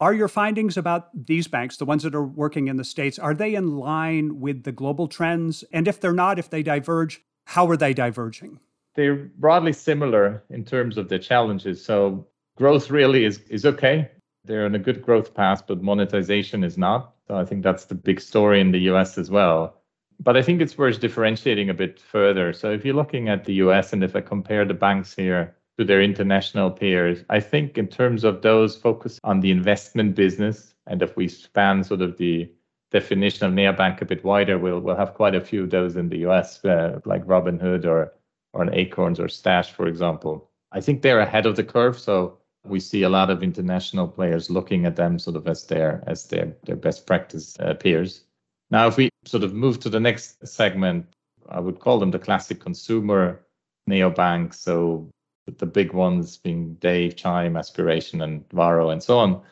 Are 0.00 0.14
your 0.14 0.28
findings 0.28 0.78
about 0.78 1.26
these 1.26 1.46
banks, 1.46 1.76
the 1.76 1.84
ones 1.84 2.02
that 2.02 2.14
are 2.14 2.24
working 2.24 2.68
in 2.68 2.78
the 2.78 2.84
States, 2.84 3.18
are 3.18 3.34
they 3.34 3.54
in 3.54 3.76
line 3.76 4.40
with 4.40 4.62
the 4.62 4.72
global 4.72 5.06
trends? 5.06 5.64
And 5.70 5.86
if 5.86 6.00
they're 6.00 6.14
not, 6.14 6.38
if 6.38 6.48
they 6.48 6.62
diverge, 6.62 7.20
how 7.44 7.68
are 7.68 7.76
they 7.76 7.92
diverging? 7.92 8.58
They're 8.94 9.16
broadly 9.16 9.74
similar 9.74 10.42
in 10.48 10.64
terms 10.64 10.96
of 10.96 11.10
the 11.10 11.18
challenges. 11.18 11.84
So 11.84 12.26
growth 12.56 12.88
really 12.88 13.26
is, 13.26 13.40
is 13.50 13.66
okay. 13.66 14.10
They're 14.46 14.64
on 14.64 14.74
a 14.74 14.78
good 14.78 15.02
growth 15.02 15.34
path, 15.34 15.66
but 15.66 15.82
monetization 15.82 16.64
is 16.64 16.78
not. 16.78 17.12
So 17.28 17.36
I 17.36 17.44
think 17.44 17.62
that's 17.62 17.84
the 17.84 17.94
big 17.94 18.22
story 18.22 18.62
in 18.62 18.72
the 18.72 18.80
US 18.92 19.18
as 19.18 19.30
well. 19.30 19.75
But 20.20 20.36
I 20.36 20.42
think 20.42 20.60
it's 20.60 20.78
worth 20.78 21.00
differentiating 21.00 21.70
a 21.70 21.74
bit 21.74 22.00
further. 22.00 22.52
So 22.52 22.70
if 22.70 22.84
you're 22.84 22.94
looking 22.94 23.28
at 23.28 23.44
the 23.44 23.54
US 23.54 23.92
and 23.92 24.02
if 24.02 24.16
I 24.16 24.20
compare 24.20 24.64
the 24.64 24.74
banks 24.74 25.14
here, 25.14 25.56
to 25.78 25.84
their 25.84 26.02
international 26.02 26.70
peers. 26.70 27.24
I 27.28 27.40
think 27.40 27.76
in 27.76 27.88
terms 27.88 28.24
of 28.24 28.42
those 28.42 28.76
focused 28.76 29.20
on 29.24 29.40
the 29.40 29.50
investment 29.50 30.14
business, 30.14 30.74
and 30.86 31.02
if 31.02 31.16
we 31.16 31.28
span 31.28 31.84
sort 31.84 32.02
of 32.02 32.16
the 32.16 32.50
definition 32.90 33.46
of 33.46 33.52
neobank 33.52 34.00
a 34.00 34.06
bit 34.06 34.24
wider, 34.24 34.58
we'll 34.58 34.80
we'll 34.80 34.96
have 34.96 35.14
quite 35.14 35.34
a 35.34 35.40
few 35.40 35.64
of 35.64 35.70
those 35.70 35.96
in 35.96 36.08
the 36.08 36.18
US, 36.28 36.64
uh, 36.64 37.00
like 37.04 37.26
Robinhood 37.26 37.84
or 37.84 38.12
or 38.52 38.62
an 38.62 38.74
Acorns 38.74 39.20
or 39.20 39.28
Stash, 39.28 39.72
for 39.72 39.86
example. 39.86 40.50
I 40.72 40.80
think 40.80 41.02
they're 41.02 41.20
ahead 41.20 41.46
of 41.46 41.56
the 41.56 41.64
curve, 41.64 41.98
so 41.98 42.38
we 42.64 42.80
see 42.80 43.02
a 43.02 43.08
lot 43.08 43.30
of 43.30 43.42
international 43.42 44.08
players 44.08 44.50
looking 44.50 44.86
at 44.86 44.96
them 44.96 45.18
sort 45.18 45.36
of 45.36 45.46
as 45.46 45.66
their 45.66 46.02
as 46.06 46.26
their 46.28 46.56
their 46.64 46.76
best 46.76 47.06
practice 47.06 47.56
uh, 47.60 47.74
peers. 47.74 48.22
Now, 48.70 48.88
if 48.88 48.96
we 48.96 49.08
sort 49.24 49.44
of 49.44 49.54
move 49.54 49.80
to 49.80 49.88
the 49.88 50.00
next 50.00 50.46
segment, 50.46 51.06
I 51.48 51.60
would 51.60 51.78
call 51.78 51.98
them 51.98 52.10
the 52.10 52.18
classic 52.18 52.60
consumer 52.60 53.40
neobanks. 53.88 54.54
So 54.54 55.08
the 55.46 55.66
big 55.66 55.92
ones 55.92 56.38
being 56.38 56.74
Dave, 56.74 57.14
Chime, 57.16 57.56
Aspiration, 57.56 58.22
and 58.22 58.44
Varo, 58.50 58.90
and 58.90 59.02
so 59.02 59.18
on 59.18 59.42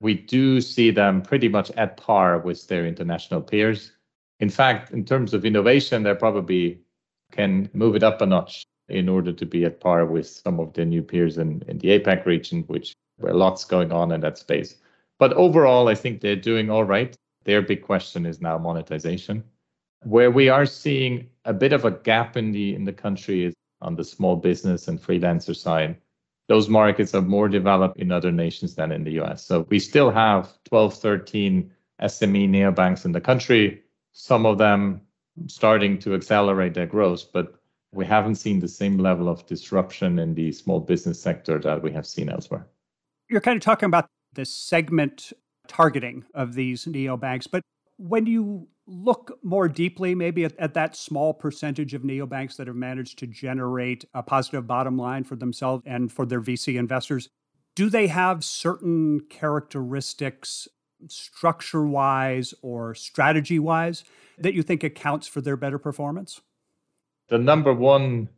we 0.00 0.14
do 0.14 0.60
see 0.60 0.90
them 0.90 1.22
pretty 1.22 1.48
much 1.48 1.70
at 1.72 1.96
par 1.96 2.38
with 2.38 2.66
their 2.68 2.86
international 2.86 3.40
peers. 3.40 3.92
In 4.40 4.50
fact, 4.50 4.92
in 4.92 5.04
terms 5.04 5.34
of 5.34 5.44
innovation, 5.44 6.02
they 6.02 6.14
probably 6.14 6.80
can 7.32 7.68
move 7.72 7.96
it 7.96 8.02
up 8.02 8.22
a 8.22 8.26
notch 8.26 8.64
in 8.88 9.08
order 9.08 9.32
to 9.32 9.44
be 9.44 9.64
at 9.64 9.80
par 9.80 10.06
with 10.06 10.26
some 10.26 10.60
of 10.60 10.72
the 10.72 10.84
new 10.84 11.02
peers 11.02 11.38
in, 11.38 11.62
in 11.68 11.78
the 11.78 11.98
APAC 11.98 12.24
region, 12.24 12.62
which 12.68 12.94
where 13.18 13.34
lots 13.34 13.64
going 13.64 13.90
on 13.90 14.12
in 14.12 14.20
that 14.20 14.38
space. 14.38 14.76
But 15.18 15.32
overall, 15.32 15.88
I 15.88 15.96
think 15.96 16.20
they're 16.20 16.36
doing 16.36 16.70
all 16.70 16.84
right. 16.84 17.14
Their 17.48 17.62
big 17.62 17.82
question 17.82 18.26
is 18.26 18.40
now 18.40 18.58
monetization. 18.58 19.42
Where 20.04 20.30
we 20.30 20.48
are 20.48 20.66
seeing 20.66 21.28
a 21.44 21.52
bit 21.52 21.72
of 21.72 21.84
a 21.84 21.90
gap 21.90 22.36
in 22.36 22.52
the 22.52 22.74
in 22.74 22.84
the 22.84 22.92
country 22.92 23.46
is 23.46 23.54
on 23.80 23.96
the 23.96 24.04
small 24.04 24.36
business 24.36 24.86
and 24.88 25.02
freelancer 25.02 25.56
side 25.56 25.96
those 26.48 26.68
markets 26.68 27.14
are 27.14 27.22
more 27.22 27.48
developed 27.48 27.98
in 27.98 28.10
other 28.10 28.32
nations 28.32 28.74
than 28.74 28.90
in 28.90 29.04
the 29.04 29.20
US. 29.20 29.44
So 29.44 29.66
we 29.68 29.78
still 29.78 30.10
have 30.10 30.50
12, 30.64 30.94
13 30.94 31.70
SME 32.02 32.48
neobanks 32.48 33.04
in 33.04 33.12
the 33.12 33.20
country, 33.20 33.82
some 34.12 34.46
of 34.46 34.58
them 34.58 35.02
starting 35.46 35.98
to 35.98 36.14
accelerate 36.14 36.74
their 36.74 36.86
growth, 36.86 37.26
but 37.32 37.54
we 37.92 38.04
haven't 38.04 38.36
seen 38.36 38.60
the 38.60 38.68
same 38.68 38.98
level 38.98 39.28
of 39.28 39.46
disruption 39.46 40.18
in 40.18 40.34
the 40.34 40.52
small 40.52 40.80
business 40.80 41.20
sector 41.20 41.58
that 41.58 41.82
we 41.82 41.92
have 41.92 42.06
seen 42.06 42.28
elsewhere. 42.28 42.66
You're 43.28 43.40
kind 43.40 43.56
of 43.56 43.62
talking 43.62 43.86
about 43.86 44.08
the 44.32 44.44
segment 44.44 45.32
targeting 45.68 46.24
of 46.34 46.54
these 46.54 46.86
neobanks, 46.86 47.46
but 47.50 47.62
when 47.98 48.26
you 48.26 48.66
look 48.86 49.38
more 49.42 49.68
deeply, 49.68 50.14
maybe 50.14 50.44
at, 50.44 50.56
at, 50.58 50.74
that 50.74 50.96
small 50.96 51.34
percentage 51.34 51.94
of 51.94 52.02
neobanks 52.02 52.56
that 52.56 52.66
have 52.66 52.76
managed 52.76 53.18
to 53.18 53.26
generate 53.26 54.04
a 54.14 54.22
positive 54.22 54.66
bottom 54.66 54.96
line 54.96 55.24
for 55.24 55.36
themselves 55.36 55.82
and 55.84 56.10
for 56.10 56.24
their 56.24 56.40
VC 56.40 56.78
investors, 56.78 57.28
do 57.76 57.90
they 57.90 58.06
have 58.06 58.42
certain 58.42 59.20
characteristics, 59.28 60.66
structure 61.08 61.86
wise 61.86 62.54
or 62.62 62.94
strategy 62.94 63.58
wise, 63.58 64.04
that 64.38 64.54
you 64.54 64.62
think 64.62 64.82
accounts 64.82 65.26
for 65.26 65.40
their 65.40 65.56
better 65.56 65.78
performance? 65.78 66.40
The 67.28 67.38
number 67.38 67.74
one 67.74 68.28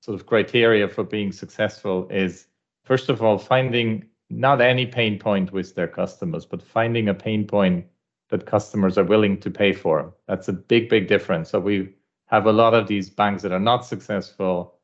sort 0.00 0.14
of 0.14 0.26
criteria 0.26 0.88
for 0.88 1.02
being 1.02 1.32
successful 1.32 2.08
is, 2.08 2.46
first 2.84 3.08
of 3.08 3.20
all, 3.20 3.36
finding 3.36 4.06
not 4.30 4.60
any 4.60 4.86
pain 4.86 5.18
point 5.18 5.52
with 5.52 5.74
their 5.74 5.88
customers, 5.88 6.44
but 6.44 6.62
finding 6.62 7.08
a 7.08 7.14
pain 7.14 7.46
point 7.46 7.86
that 8.28 8.46
customers 8.46 8.98
are 8.98 9.04
willing 9.04 9.38
to 9.40 9.50
pay 9.50 9.72
for. 9.72 10.14
That's 10.26 10.48
a 10.48 10.52
big, 10.52 10.88
big 10.88 11.08
difference. 11.08 11.50
So 11.50 11.60
we 11.60 11.94
have 12.26 12.46
a 12.46 12.52
lot 12.52 12.74
of 12.74 12.86
these 12.86 13.08
banks 13.08 13.42
that 13.42 13.52
are 13.52 13.60
not 13.60 13.86
successful. 13.86 14.74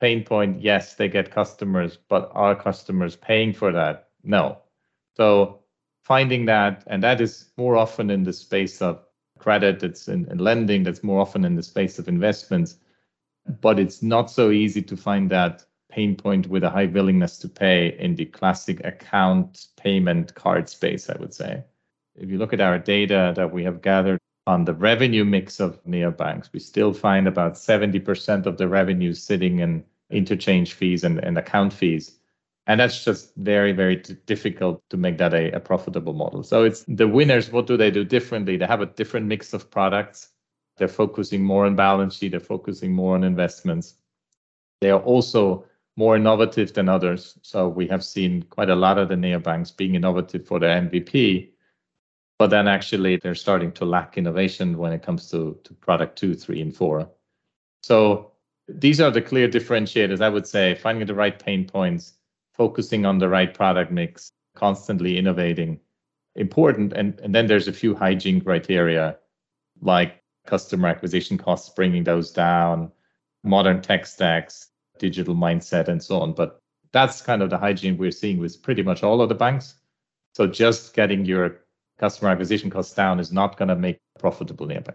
Pain 0.00 0.24
point, 0.24 0.60
yes, 0.60 0.94
they 0.94 1.08
get 1.08 1.30
customers, 1.30 1.98
but 2.08 2.30
are 2.34 2.54
customers 2.54 3.16
paying 3.16 3.52
for 3.52 3.72
that? 3.72 4.08
No. 4.24 4.58
So 5.16 5.60
finding 6.02 6.44
that, 6.46 6.82
and 6.88 7.02
that 7.02 7.20
is 7.20 7.50
more 7.56 7.76
often 7.76 8.10
in 8.10 8.24
the 8.24 8.32
space 8.32 8.82
of 8.82 9.04
credit, 9.38 9.82
it's 9.82 10.08
in, 10.08 10.28
in 10.30 10.38
lending, 10.38 10.82
that's 10.82 11.04
more 11.04 11.20
often 11.20 11.44
in 11.44 11.54
the 11.54 11.62
space 11.62 11.98
of 11.98 12.08
investments. 12.08 12.76
But 13.60 13.78
it's 13.78 14.02
not 14.02 14.30
so 14.30 14.50
easy 14.50 14.82
to 14.82 14.96
find 14.96 15.30
that 15.30 15.64
pain 15.98 16.14
point 16.14 16.46
with 16.46 16.62
a 16.62 16.70
high 16.70 16.86
willingness 16.86 17.38
to 17.38 17.48
pay 17.48 17.96
in 17.98 18.14
the 18.14 18.24
classic 18.24 18.78
account 18.84 19.66
payment 19.76 20.32
card 20.36 20.68
space, 20.68 21.10
I 21.10 21.16
would 21.18 21.34
say 21.34 21.64
if 22.14 22.30
you 22.30 22.38
look 22.38 22.52
at 22.52 22.60
our 22.60 22.78
data 22.78 23.32
that 23.34 23.52
we 23.52 23.64
have 23.64 23.82
gathered 23.82 24.20
on 24.46 24.64
the 24.64 24.74
revenue 24.74 25.24
mix 25.24 25.58
of 25.58 25.84
neobanks, 25.84 26.52
we 26.52 26.60
still 26.60 26.92
find 26.92 27.26
about 27.26 27.54
70% 27.54 28.46
of 28.46 28.58
the 28.58 28.68
revenue 28.68 29.12
sitting 29.12 29.58
in 29.58 29.84
interchange 30.08 30.74
fees 30.74 31.02
and, 31.02 31.18
and 31.18 31.36
account 31.36 31.72
fees. 31.72 32.16
And 32.68 32.78
that's 32.78 33.04
just 33.04 33.34
very, 33.34 33.72
very 33.72 33.96
t- 33.96 34.14
difficult 34.26 34.80
to 34.90 34.96
make 34.96 35.18
that 35.18 35.34
a, 35.34 35.50
a 35.50 35.58
profitable 35.58 36.12
model. 36.12 36.44
So 36.44 36.62
it's 36.62 36.84
the 36.86 37.08
winners, 37.08 37.50
what 37.50 37.66
do 37.66 37.76
they 37.76 37.90
do 37.90 38.04
differently? 38.04 38.56
They 38.56 38.66
have 38.66 38.82
a 38.82 38.94
different 39.00 39.26
mix 39.26 39.52
of 39.52 39.68
products. 39.68 40.28
They're 40.76 40.86
focusing 40.86 41.42
more 41.42 41.66
on 41.66 41.74
balance 41.74 42.14
sheet, 42.18 42.30
they're 42.30 42.40
focusing 42.54 42.92
more 42.92 43.16
on 43.16 43.24
investments. 43.24 43.94
They 44.80 44.92
are 44.92 45.00
also 45.00 45.64
more 45.98 46.16
innovative 46.16 46.72
than 46.72 46.88
others. 46.88 47.38
So 47.42 47.68
we 47.68 47.86
have 47.88 48.04
seen 48.04 48.42
quite 48.44 48.70
a 48.70 48.76
lot 48.76 48.98
of 48.98 49.08
the 49.08 49.16
neobanks 49.16 49.76
being 49.76 49.94
innovative 49.94 50.46
for 50.46 50.58
their 50.58 50.80
MVP 50.80 51.50
but 52.38 52.50
then 52.50 52.68
actually 52.68 53.16
they're 53.16 53.34
starting 53.34 53.72
to 53.72 53.84
lack 53.84 54.16
innovation 54.16 54.78
when 54.78 54.92
it 54.92 55.02
comes 55.02 55.30
to, 55.30 55.58
to 55.64 55.74
product 55.74 56.16
two, 56.16 56.34
three, 56.34 56.60
and 56.62 56.74
four. 56.74 57.10
So 57.82 58.32
these 58.68 59.00
are 59.00 59.10
the 59.10 59.20
clear 59.20 59.48
differentiators, 59.48 60.20
I 60.20 60.28
would 60.28 60.46
say, 60.46 60.76
finding 60.76 61.06
the 61.06 61.14
right 61.14 61.36
pain 61.36 61.66
points, 61.66 62.14
focusing 62.54 63.04
on 63.04 63.18
the 63.18 63.28
right 63.28 63.52
product 63.52 63.90
mix, 63.90 64.30
constantly 64.54 65.18
innovating, 65.18 65.80
important. 66.36 66.92
And, 66.92 67.18
and 67.20 67.34
then 67.34 67.48
there's 67.48 67.68
a 67.68 67.72
few 67.72 67.94
hygiene 67.94 68.40
criteria 68.40 69.18
like 69.80 70.22
customer 70.46 70.88
acquisition 70.88 71.38
costs, 71.38 71.70
bringing 71.70 72.04
those 72.04 72.30
down, 72.30 72.92
modern 73.42 73.82
tech 73.82 74.06
stacks, 74.06 74.67
digital 74.98 75.34
mindset, 75.34 75.88
and 75.88 76.02
so 76.02 76.20
on. 76.20 76.32
But 76.32 76.60
that's 76.92 77.20
kind 77.20 77.42
of 77.42 77.50
the 77.50 77.58
hygiene 77.58 77.96
we're 77.96 78.10
seeing 78.10 78.38
with 78.38 78.62
pretty 78.62 78.82
much 78.82 79.02
all 79.02 79.20
of 79.20 79.28
the 79.28 79.34
banks. 79.34 79.74
So 80.34 80.46
just 80.46 80.94
getting 80.94 81.24
your 81.24 81.60
customer 81.98 82.30
acquisition 82.30 82.70
costs 82.70 82.94
down 82.94 83.20
is 83.20 83.32
not 83.32 83.56
going 83.56 83.68
to 83.68 83.76
make 83.76 83.98
profitable 84.18 84.66
neobank. 84.66 84.94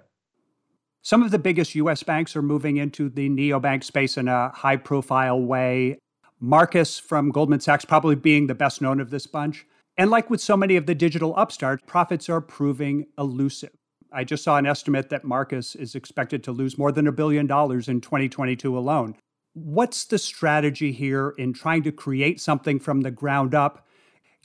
Some 1.01 1.21
of 1.21 1.31
the 1.31 1.39
biggest 1.39 1.75
US 1.75 2.01
banks 2.01 2.35
are 2.35 2.41
moving 2.41 2.77
into 2.77 3.09
the 3.09 3.29
neobank 3.29 3.83
space 3.83 4.17
in 4.17 4.29
a 4.29 4.49
high 4.49 4.77
profile 4.77 5.39
way. 5.41 5.99
Marcus 6.39 6.97
from 6.97 7.29
Goldman 7.29 7.59
Sachs 7.59 7.85
probably 7.85 8.15
being 8.15 8.47
the 8.47 8.55
best 8.55 8.81
known 8.81 8.99
of 9.01 9.09
this 9.09 9.27
bunch. 9.27 9.65
And 9.97 10.09
like 10.09 10.29
with 10.29 10.41
so 10.41 10.57
many 10.57 10.75
of 10.75 10.85
the 10.85 10.95
digital 10.95 11.35
upstarts, 11.35 11.83
profits 11.85 12.29
are 12.29 12.41
proving 12.41 13.05
elusive. 13.17 13.71
I 14.13 14.23
just 14.23 14.43
saw 14.43 14.57
an 14.57 14.65
estimate 14.65 15.09
that 15.09 15.25
Marcus 15.25 15.75
is 15.75 15.95
expected 15.95 16.43
to 16.43 16.51
lose 16.51 16.77
more 16.77 16.91
than 16.91 17.07
a 17.07 17.11
billion 17.11 17.47
dollars 17.47 17.87
in 17.87 17.99
2022 17.99 18.77
alone. 18.77 19.15
What's 19.53 20.05
the 20.05 20.17
strategy 20.17 20.91
here 20.91 21.33
in 21.37 21.53
trying 21.53 21.83
to 21.83 21.91
create 21.91 22.41
something 22.41 22.79
from 22.79 23.01
the 23.01 23.11
ground 23.11 23.53
up 23.53 23.87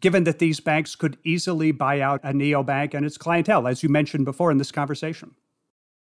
given 0.00 0.24
that 0.24 0.38
these 0.38 0.60
banks 0.60 0.94
could 0.94 1.16
easily 1.24 1.72
buy 1.72 2.00
out 2.00 2.20
a 2.22 2.32
neobank 2.32 2.94
and 2.94 3.04
its 3.04 3.18
clientele, 3.18 3.66
as 3.66 3.82
you 3.82 3.88
mentioned 3.88 4.24
before 4.24 4.50
in 4.50 4.58
this 4.58 4.70
conversation? 4.70 5.34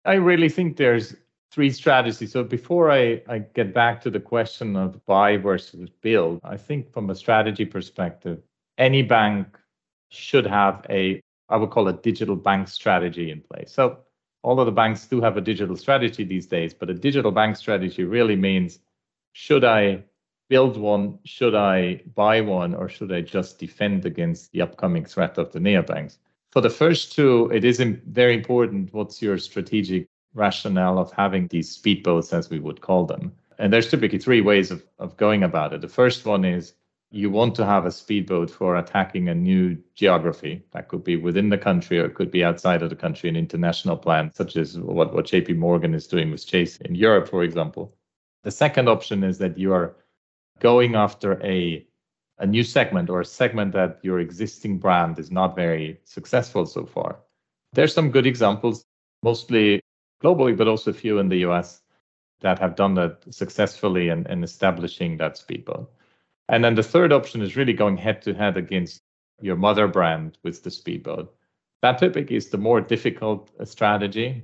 I 0.04 0.14
really 0.14 0.48
think 0.48 0.76
there's 0.76 1.14
three 1.50 1.70
strategies. 1.70 2.32
So 2.32 2.42
before 2.42 2.90
I, 2.90 3.22
I 3.28 3.38
get 3.38 3.72
back 3.72 4.00
to 4.02 4.10
the 4.10 4.20
question 4.20 4.74
of 4.74 5.04
buy 5.06 5.36
versus 5.36 5.88
build, 6.00 6.40
I 6.42 6.56
think 6.56 6.92
from 6.92 7.10
a 7.10 7.14
strategy 7.14 7.64
perspective, 7.64 8.40
any 8.78 9.02
bank 9.02 9.46
should 10.08 10.46
have 10.46 10.84
a, 10.90 11.20
I 11.48 11.56
would 11.56 11.70
call 11.70 11.88
a 11.88 11.92
digital 11.92 12.36
bank 12.36 12.68
strategy 12.68 13.30
in 13.30 13.40
place. 13.40 13.70
So 13.72 13.98
all 14.42 14.58
of 14.58 14.66
the 14.66 14.72
banks 14.72 15.06
do 15.06 15.20
have 15.20 15.36
a 15.36 15.40
digital 15.40 15.76
strategy 15.76 16.24
these 16.24 16.46
days, 16.46 16.74
but 16.74 16.90
a 16.90 16.94
digital 16.94 17.30
bank 17.30 17.56
strategy 17.56 18.04
really 18.04 18.36
means 18.36 18.80
should 19.34 19.64
I 19.64 20.04
build 20.48 20.76
one? 20.76 21.18
Should 21.24 21.56
I 21.56 22.02
buy 22.14 22.40
one, 22.40 22.72
or 22.72 22.88
should 22.88 23.12
I 23.12 23.20
just 23.20 23.58
defend 23.58 24.06
against 24.06 24.52
the 24.52 24.62
upcoming 24.62 25.04
threat 25.04 25.38
of 25.38 25.50
the 25.50 25.58
neobanks? 25.58 26.18
For 26.52 26.60
the 26.60 26.70
first 26.70 27.12
two, 27.12 27.50
it 27.52 27.64
is 27.64 27.80
very 28.06 28.34
important 28.34 28.94
what's 28.94 29.20
your 29.20 29.36
strategic 29.38 30.06
rationale 30.34 31.00
of 31.00 31.10
having 31.10 31.48
these 31.48 31.76
speedboats, 31.76 32.32
as 32.32 32.48
we 32.48 32.60
would 32.60 32.80
call 32.80 33.06
them. 33.06 33.32
And 33.58 33.72
there's 33.72 33.90
typically 33.90 34.20
three 34.20 34.40
ways 34.40 34.70
of, 34.70 34.84
of 35.00 35.16
going 35.16 35.42
about 35.42 35.72
it. 35.72 35.80
The 35.80 35.88
first 35.88 36.24
one 36.24 36.44
is 36.44 36.74
you 37.10 37.28
want 37.28 37.56
to 37.56 37.66
have 37.66 37.86
a 37.86 37.90
speedboat 37.90 38.52
for 38.52 38.76
attacking 38.76 39.28
a 39.28 39.34
new 39.34 39.76
geography. 39.96 40.62
That 40.70 40.86
could 40.86 41.02
be 41.02 41.16
within 41.16 41.48
the 41.48 41.58
country 41.58 41.98
or 41.98 42.04
it 42.04 42.14
could 42.14 42.30
be 42.30 42.44
outside 42.44 42.82
of 42.82 42.90
the 42.90 42.96
country, 42.96 43.28
an 43.28 43.36
international 43.36 43.96
plan, 43.96 44.30
such 44.32 44.56
as 44.56 44.78
what, 44.78 45.12
what 45.12 45.26
JP 45.26 45.56
Morgan 45.56 45.92
is 45.92 46.06
doing 46.06 46.30
with 46.30 46.46
Chase 46.46 46.76
in 46.78 46.94
Europe, 46.94 47.28
for 47.28 47.42
example. 47.42 47.96
The 48.44 48.50
second 48.50 48.88
option 48.88 49.24
is 49.24 49.38
that 49.38 49.58
you 49.58 49.72
are 49.72 49.96
going 50.60 50.94
after 50.94 51.42
a 51.44 51.86
a 52.38 52.46
new 52.46 52.64
segment 52.64 53.08
or 53.10 53.20
a 53.20 53.24
segment 53.24 53.72
that 53.72 54.00
your 54.02 54.18
existing 54.18 54.78
brand 54.78 55.18
is 55.18 55.30
not 55.30 55.54
very 55.54 56.00
successful 56.04 56.66
so 56.66 56.84
far. 56.84 57.20
There's 57.72 57.94
some 57.94 58.10
good 58.10 58.26
examples, 58.26 58.84
mostly 59.22 59.80
globally, 60.22 60.56
but 60.56 60.68
also 60.68 60.90
a 60.90 60.94
few 60.94 61.18
in 61.20 61.28
the 61.28 61.44
US 61.46 61.82
that 62.40 62.58
have 62.58 62.74
done 62.74 62.94
that 62.94 63.22
successfully 63.30 64.08
and, 64.08 64.26
and 64.26 64.42
establishing 64.42 65.16
that 65.18 65.36
speedboat. 65.36 65.90
And 66.48 66.64
then 66.64 66.74
the 66.74 66.82
third 66.82 67.12
option 67.12 67.40
is 67.40 67.56
really 67.56 67.72
going 67.72 67.96
head 67.96 68.20
to 68.22 68.34
head 68.34 68.56
against 68.56 69.00
your 69.40 69.56
mother 69.56 69.88
brand 69.88 70.38
with 70.42 70.62
the 70.62 70.70
speedboat. 70.70 71.32
That 71.82 71.98
typically 71.98 72.36
is 72.36 72.50
the 72.50 72.58
more 72.58 72.80
difficult 72.80 73.50
uh, 73.60 73.64
strategy 73.64 74.42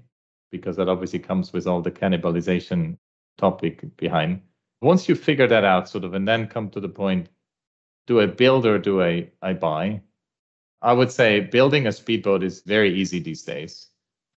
because 0.51 0.77
that 0.77 0.89
obviously 0.89 1.19
comes 1.19 1.53
with 1.53 1.67
all 1.67 1.83
the 1.83 1.91
cannibalization 1.91 2.97
topic 3.41 3.97
behind. 3.97 4.43
Once 4.83 5.09
you 5.09 5.15
figure 5.15 5.49
that 5.49 5.65
out, 5.65 5.89
sort 5.89 6.05
of, 6.05 6.15
and 6.15 6.29
then 6.29 6.47
come 6.47 6.71
to 6.71 6.81
the 6.81 6.89
point 6.89 7.29
do 8.07 8.21
I 8.21 8.27
build 8.27 8.67
or 8.67 8.79
do 8.79 9.03
I, 9.03 9.31
I 9.41 9.53
buy? 9.53 10.01
I 10.83 10.93
would 10.93 11.13
say 11.13 11.41
building 11.41 11.87
a 11.87 11.93
speedboat 11.93 12.43
is 12.43 12.63
very 12.63 12.93
easy 12.93 13.21
these 13.21 13.45
days. 13.45 13.87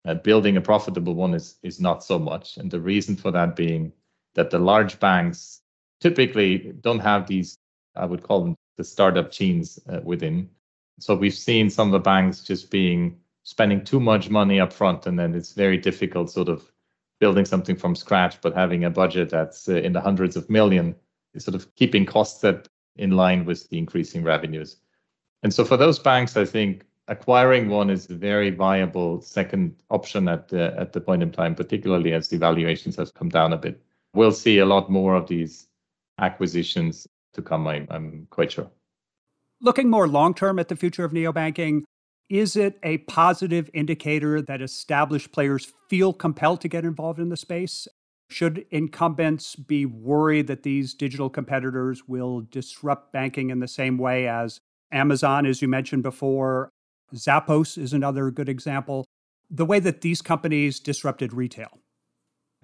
Uh, 0.06 0.14
building 0.14 0.56
a 0.56 0.60
profitable 0.60 1.14
one 1.14 1.34
is, 1.34 1.56
is 1.62 1.80
not 1.80 2.04
so 2.04 2.18
much. 2.18 2.56
And 2.56 2.70
the 2.70 2.80
reason 2.80 3.16
for 3.16 3.32
that 3.32 3.56
being 3.56 3.92
that 4.34 4.50
the 4.50 4.60
large 4.60 5.00
banks 5.00 5.62
typically 6.00 6.72
don't 6.82 7.00
have 7.00 7.26
these, 7.26 7.58
I 7.96 8.04
would 8.04 8.22
call 8.22 8.44
them 8.44 8.54
the 8.76 8.84
startup 8.84 9.32
genes 9.32 9.80
uh, 9.88 10.00
within. 10.04 10.50
So 11.00 11.16
we've 11.16 11.34
seen 11.34 11.70
some 11.70 11.88
of 11.88 11.92
the 11.92 12.10
banks 12.10 12.42
just 12.42 12.70
being 12.70 13.18
spending 13.42 13.82
too 13.84 14.00
much 14.00 14.30
money 14.30 14.60
up 14.60 14.72
front, 14.72 15.06
and 15.06 15.18
then 15.18 15.34
it's 15.34 15.52
very 15.52 15.78
difficult 15.78 16.30
sort 16.30 16.48
of 16.48 16.70
building 17.24 17.46
something 17.46 17.74
from 17.74 17.94
scratch, 17.96 18.38
but 18.42 18.52
having 18.54 18.84
a 18.84 18.90
budget 18.90 19.30
that's 19.30 19.66
uh, 19.66 19.76
in 19.76 19.94
the 19.94 20.00
hundreds 20.08 20.36
of 20.36 20.50
million, 20.50 20.94
is 21.32 21.42
sort 21.42 21.54
of 21.54 21.74
keeping 21.74 22.04
costs 22.04 22.42
that 22.42 22.68
in 22.96 23.12
line 23.12 23.46
with 23.46 23.66
the 23.70 23.78
increasing 23.78 24.22
revenues. 24.22 24.76
And 25.42 25.50
so 25.54 25.64
for 25.64 25.78
those 25.78 25.98
banks, 25.98 26.36
I 26.36 26.44
think 26.44 26.84
acquiring 27.08 27.70
one 27.70 27.88
is 27.88 28.10
a 28.10 28.14
very 28.14 28.50
viable 28.50 29.22
second 29.22 29.74
option 29.88 30.28
at 30.28 30.48
the, 30.48 30.78
at 30.78 30.92
the 30.92 31.00
point 31.00 31.22
in 31.22 31.32
time, 31.32 31.54
particularly 31.54 32.12
as 32.12 32.28
the 32.28 32.36
valuations 32.36 32.96
have 32.96 33.14
come 33.14 33.30
down 33.30 33.54
a 33.54 33.56
bit. 33.56 33.80
We'll 34.12 34.38
see 34.44 34.58
a 34.58 34.66
lot 34.66 34.90
more 34.90 35.14
of 35.14 35.26
these 35.26 35.66
acquisitions 36.18 37.08
to 37.32 37.40
come, 37.40 37.66
I, 37.66 37.86
I'm 37.88 38.26
quite 38.28 38.52
sure. 38.52 38.70
Looking 39.62 39.88
more 39.88 40.06
long 40.06 40.34
term 40.34 40.58
at 40.58 40.68
the 40.68 40.76
future 40.76 41.06
of 41.06 41.12
neobanking, 41.12 41.84
is 42.30 42.56
it 42.56 42.78
a 42.82 42.98
positive 42.98 43.68
indicator 43.74 44.40
that 44.40 44.62
established 44.62 45.32
players 45.32 45.72
feel 45.88 46.12
compelled 46.12 46.60
to 46.62 46.68
get 46.68 46.84
involved 46.84 47.20
in 47.20 47.28
the 47.28 47.36
space? 47.36 47.86
Should 48.30 48.64
incumbents 48.70 49.54
be 49.54 49.84
worried 49.84 50.46
that 50.46 50.62
these 50.62 50.94
digital 50.94 51.28
competitors 51.28 52.08
will 52.08 52.40
disrupt 52.50 53.12
banking 53.12 53.50
in 53.50 53.60
the 53.60 53.68
same 53.68 53.98
way 53.98 54.26
as 54.26 54.58
Amazon, 54.90 55.44
as 55.44 55.60
you 55.60 55.68
mentioned 55.68 56.02
before? 56.02 56.70
Zappos 57.14 57.76
is 57.76 57.92
another 57.92 58.30
good 58.30 58.48
example. 58.48 59.04
The 59.50 59.66
way 59.66 59.78
that 59.80 60.00
these 60.00 60.22
companies 60.22 60.80
disrupted 60.80 61.32
retail. 61.32 61.78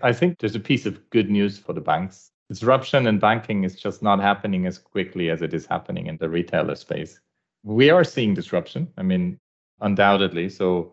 I 0.03 0.15
think 0.15 0.39
there's 0.39 0.57
a 0.57 0.61
piece 0.61 0.87
of 0.87 1.11
good 1.11 1.31
news 1.31 1.59
for 1.59 1.75
the 1.75 1.81
banks. 1.81 2.31
Disruption 2.49 3.07
in 3.07 3.19
banking 3.19 3.65
is 3.65 3.77
just 3.77 4.03
not 4.03 4.19
happening 4.19 4.67
as 4.67 4.79
quickly 4.79 5.29
as 5.31 5.43
it 5.43 5.53
is 5.53 5.67
happening 5.67 6.07
in 6.07 6.17
the 6.17 6.29
retailer 6.29 6.75
space. 6.75 7.21
We 7.63 7.91
are 7.91 8.03
seeing 8.03 8.33
disruption. 8.33 8.89
I 8.97 9.03
mean, 9.03 9.39
undoubtedly. 9.81 10.49
So, 10.49 10.93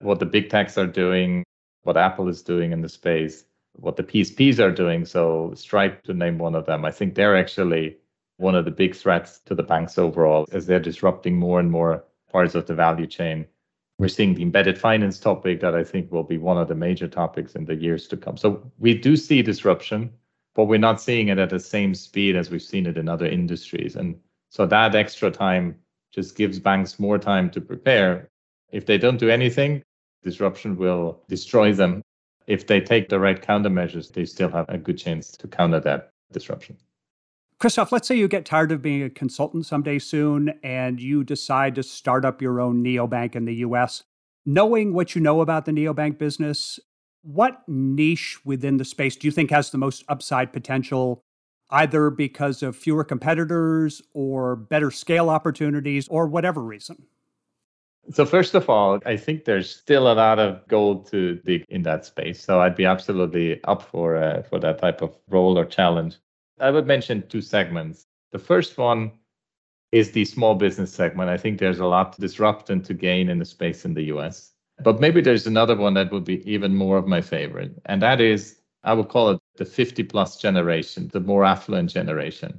what 0.00 0.18
the 0.18 0.26
big 0.26 0.50
techs 0.50 0.76
are 0.78 0.86
doing, 0.86 1.44
what 1.82 1.96
Apple 1.96 2.28
is 2.28 2.42
doing 2.42 2.72
in 2.72 2.80
the 2.80 2.88
space, 2.88 3.44
what 3.74 3.96
the 3.96 4.02
PSPs 4.02 4.58
are 4.58 4.70
doing. 4.70 5.04
So, 5.04 5.52
Stripe, 5.54 6.02
to 6.04 6.14
name 6.14 6.38
one 6.38 6.54
of 6.54 6.66
them, 6.66 6.84
I 6.84 6.90
think 6.90 7.14
they're 7.14 7.36
actually 7.36 7.96
one 8.36 8.54
of 8.54 8.64
the 8.64 8.70
big 8.70 8.94
threats 8.94 9.38
to 9.40 9.54
the 9.54 9.62
banks 9.62 9.98
overall 9.98 10.46
as 10.52 10.66
they're 10.66 10.80
disrupting 10.80 11.36
more 11.36 11.60
and 11.60 11.70
more 11.70 12.04
parts 12.30 12.54
of 12.54 12.66
the 12.66 12.74
value 12.74 13.06
chain. 13.06 13.46
We're 13.98 14.08
seeing 14.08 14.34
the 14.34 14.42
embedded 14.42 14.78
finance 14.78 15.20
topic 15.20 15.60
that 15.60 15.74
I 15.74 15.84
think 15.84 16.10
will 16.10 16.24
be 16.24 16.38
one 16.38 16.58
of 16.58 16.66
the 16.66 16.74
major 16.74 17.06
topics 17.06 17.54
in 17.54 17.64
the 17.64 17.74
years 17.74 18.08
to 18.08 18.16
come. 18.16 18.36
So, 18.36 18.70
we 18.78 18.94
do 18.98 19.16
see 19.16 19.42
disruption, 19.42 20.10
but 20.54 20.64
we're 20.64 20.78
not 20.78 21.00
seeing 21.00 21.28
it 21.28 21.38
at 21.38 21.50
the 21.50 21.60
same 21.60 21.94
speed 21.94 22.36
as 22.36 22.50
we've 22.50 22.62
seen 22.62 22.86
it 22.86 22.98
in 22.98 23.08
other 23.08 23.26
industries. 23.26 23.96
And 23.96 24.18
so, 24.48 24.66
that 24.66 24.94
extra 24.94 25.30
time 25.30 25.76
just 26.12 26.36
gives 26.36 26.58
banks 26.58 27.00
more 27.00 27.18
time 27.18 27.50
to 27.50 27.60
prepare. 27.60 28.28
If 28.70 28.86
they 28.86 28.98
don't 28.98 29.18
do 29.18 29.30
anything, 29.30 29.82
disruption 30.22 30.76
will 30.76 31.22
destroy 31.28 31.72
them. 31.72 32.02
If 32.46 32.66
they 32.66 32.80
take 32.80 33.08
the 33.08 33.18
right 33.18 33.40
countermeasures, 33.40 34.12
they 34.12 34.24
still 34.24 34.50
have 34.50 34.68
a 34.68 34.78
good 34.78 34.98
chance 34.98 35.30
to 35.32 35.48
counter 35.48 35.80
that 35.80 36.10
disruption. 36.32 36.76
Christoph, 37.58 37.92
let's 37.92 38.08
say 38.08 38.16
you 38.16 38.26
get 38.26 38.44
tired 38.44 38.72
of 38.72 38.82
being 38.82 39.04
a 39.04 39.10
consultant 39.10 39.66
someday 39.66 39.98
soon 39.98 40.52
and 40.64 41.00
you 41.00 41.22
decide 41.22 41.76
to 41.76 41.82
start 41.82 42.24
up 42.24 42.42
your 42.42 42.60
own 42.60 42.82
neobank 42.82 43.36
in 43.36 43.44
the 43.44 43.54
US. 43.56 44.02
Knowing 44.44 44.92
what 44.92 45.14
you 45.14 45.20
know 45.20 45.40
about 45.40 45.64
the 45.64 45.70
neobank 45.70 46.18
business, 46.18 46.80
what 47.22 47.62
niche 47.68 48.40
within 48.44 48.78
the 48.78 48.84
space 48.84 49.14
do 49.14 49.28
you 49.28 49.30
think 49.30 49.50
has 49.50 49.70
the 49.70 49.78
most 49.78 50.04
upside 50.08 50.52
potential 50.52 51.22
either 51.72 52.10
because 52.10 52.62
of 52.62 52.76
fewer 52.76 53.02
competitors 53.02 54.02
or 54.12 54.54
better 54.54 54.90
scale 54.90 55.30
opportunities 55.30 56.06
or 56.08 56.26
whatever 56.26 56.62
reason? 56.62 57.06
So 58.10 58.26
first 58.26 58.54
of 58.54 58.68
all, 58.68 59.00
I 59.06 59.16
think 59.16 59.44
there's 59.44 59.74
still 59.74 60.10
a 60.10 60.14
lot 60.14 60.38
of 60.38 60.66
gold 60.68 61.10
to 61.12 61.36
dig 61.36 61.64
in 61.68 61.82
that 61.82 62.04
space. 62.04 62.42
So 62.42 62.60
I'd 62.60 62.76
be 62.76 62.84
absolutely 62.84 63.62
up 63.64 63.82
for 63.82 64.16
uh, 64.16 64.42
for 64.42 64.58
that 64.58 64.78
type 64.78 65.02
of 65.02 65.16
role 65.28 65.58
or 65.58 65.64
challenge. 65.64 66.16
I 66.60 66.70
would 66.70 66.86
mention 66.86 67.26
two 67.28 67.40
segments. 67.40 68.06
The 68.32 68.38
first 68.38 68.76
one 68.76 69.12
is 69.92 70.10
the 70.10 70.24
small 70.24 70.54
business 70.54 70.92
segment. 70.92 71.30
I 71.30 71.36
think 71.36 71.58
there's 71.58 71.78
a 71.78 71.86
lot 71.86 72.12
to 72.14 72.20
disrupt 72.20 72.70
and 72.70 72.84
to 72.84 72.94
gain 72.94 73.28
in 73.28 73.38
the 73.38 73.44
space 73.44 73.84
in 73.84 73.94
the 73.94 74.04
US. 74.14 74.52
But 74.82 75.00
maybe 75.00 75.20
there's 75.20 75.46
another 75.46 75.76
one 75.76 75.94
that 75.94 76.10
would 76.10 76.24
be 76.24 76.42
even 76.50 76.74
more 76.74 76.98
of 76.98 77.06
my 77.06 77.20
favorite, 77.20 77.72
and 77.86 78.02
that 78.02 78.20
is 78.20 78.58
I 78.82 78.94
would 78.94 79.08
call 79.08 79.30
it 79.30 79.41
the 79.56 79.64
50 79.64 80.02
plus 80.04 80.36
generation, 80.36 81.08
the 81.12 81.20
more 81.20 81.44
affluent 81.44 81.90
generation. 81.90 82.58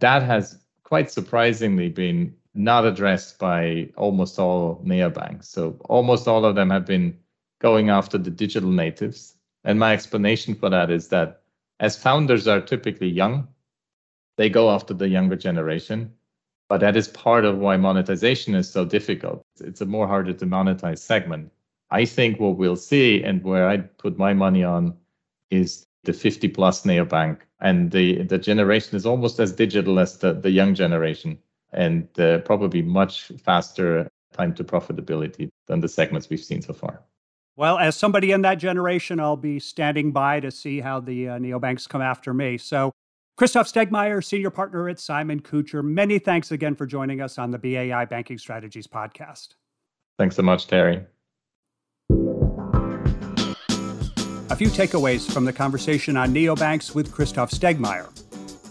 That 0.00 0.22
has 0.22 0.58
quite 0.82 1.10
surprisingly 1.10 1.88
been 1.88 2.34
not 2.54 2.86
addressed 2.86 3.38
by 3.38 3.90
almost 3.96 4.38
all 4.38 4.82
neobanks. 4.84 5.44
So 5.44 5.76
almost 5.84 6.26
all 6.26 6.44
of 6.44 6.54
them 6.54 6.70
have 6.70 6.86
been 6.86 7.16
going 7.60 7.90
after 7.90 8.18
the 8.18 8.30
digital 8.30 8.70
natives. 8.70 9.36
And 9.64 9.78
my 9.78 9.92
explanation 9.92 10.54
for 10.54 10.70
that 10.70 10.90
is 10.90 11.08
that 11.08 11.42
as 11.80 11.96
founders 11.96 12.48
are 12.48 12.60
typically 12.60 13.08
young, 13.08 13.48
they 14.36 14.48
go 14.48 14.70
after 14.70 14.94
the 14.94 15.08
younger 15.08 15.36
generation. 15.36 16.12
But 16.68 16.80
that 16.80 16.96
is 16.96 17.08
part 17.08 17.44
of 17.44 17.58
why 17.58 17.76
monetization 17.76 18.54
is 18.54 18.68
so 18.68 18.84
difficult. 18.84 19.44
It's 19.60 19.80
a 19.80 19.86
more 19.86 20.08
harder 20.08 20.32
to 20.32 20.46
monetize 20.46 20.98
segment. 20.98 21.52
I 21.90 22.04
think 22.04 22.40
what 22.40 22.56
we'll 22.56 22.76
see 22.76 23.22
and 23.22 23.42
where 23.44 23.68
I 23.68 23.76
put 23.76 24.18
my 24.18 24.34
money 24.34 24.64
on 24.64 24.96
is 25.50 25.85
the 26.06 26.12
50 26.12 26.48
plus 26.48 26.82
neobank. 26.82 27.40
And 27.60 27.90
the, 27.90 28.22
the 28.22 28.38
generation 28.38 28.96
is 28.96 29.04
almost 29.04 29.38
as 29.38 29.52
digital 29.52 29.98
as 29.98 30.18
the, 30.18 30.32
the 30.32 30.50
young 30.50 30.74
generation 30.74 31.38
and 31.72 32.08
uh, 32.18 32.38
probably 32.38 32.82
much 32.82 33.30
faster 33.44 34.08
time 34.32 34.54
to 34.54 34.64
profitability 34.64 35.48
than 35.66 35.80
the 35.80 35.88
segments 35.88 36.30
we've 36.30 36.40
seen 36.42 36.62
so 36.62 36.72
far. 36.72 37.02
Well, 37.56 37.78
as 37.78 37.96
somebody 37.96 38.32
in 38.32 38.42
that 38.42 38.56
generation, 38.56 39.18
I'll 39.18 39.36
be 39.36 39.58
standing 39.58 40.12
by 40.12 40.40
to 40.40 40.50
see 40.50 40.80
how 40.80 41.00
the 41.00 41.28
uh, 41.28 41.38
neobanks 41.38 41.88
come 41.88 42.02
after 42.02 42.34
me. 42.34 42.58
So, 42.58 42.92
Christoph 43.38 43.70
Stegmaier, 43.70 44.24
senior 44.24 44.50
partner 44.50 44.88
at 44.88 44.98
Simon 44.98 45.40
Kucher, 45.40 45.82
many 45.82 46.18
thanks 46.18 46.52
again 46.52 46.74
for 46.74 46.86
joining 46.86 47.20
us 47.20 47.38
on 47.38 47.50
the 47.50 47.58
BAI 47.58 48.06
Banking 48.06 48.38
Strategies 48.38 48.86
podcast. 48.86 49.48
Thanks 50.18 50.36
so 50.36 50.42
much, 50.42 50.66
Terry. 50.66 51.04
A 54.56 54.58
few 54.58 54.68
takeaways 54.68 55.30
from 55.30 55.44
the 55.44 55.52
conversation 55.52 56.16
on 56.16 56.32
neobanks 56.32 56.94
with 56.94 57.12
Christoph 57.12 57.50
Stegmaier. 57.50 58.08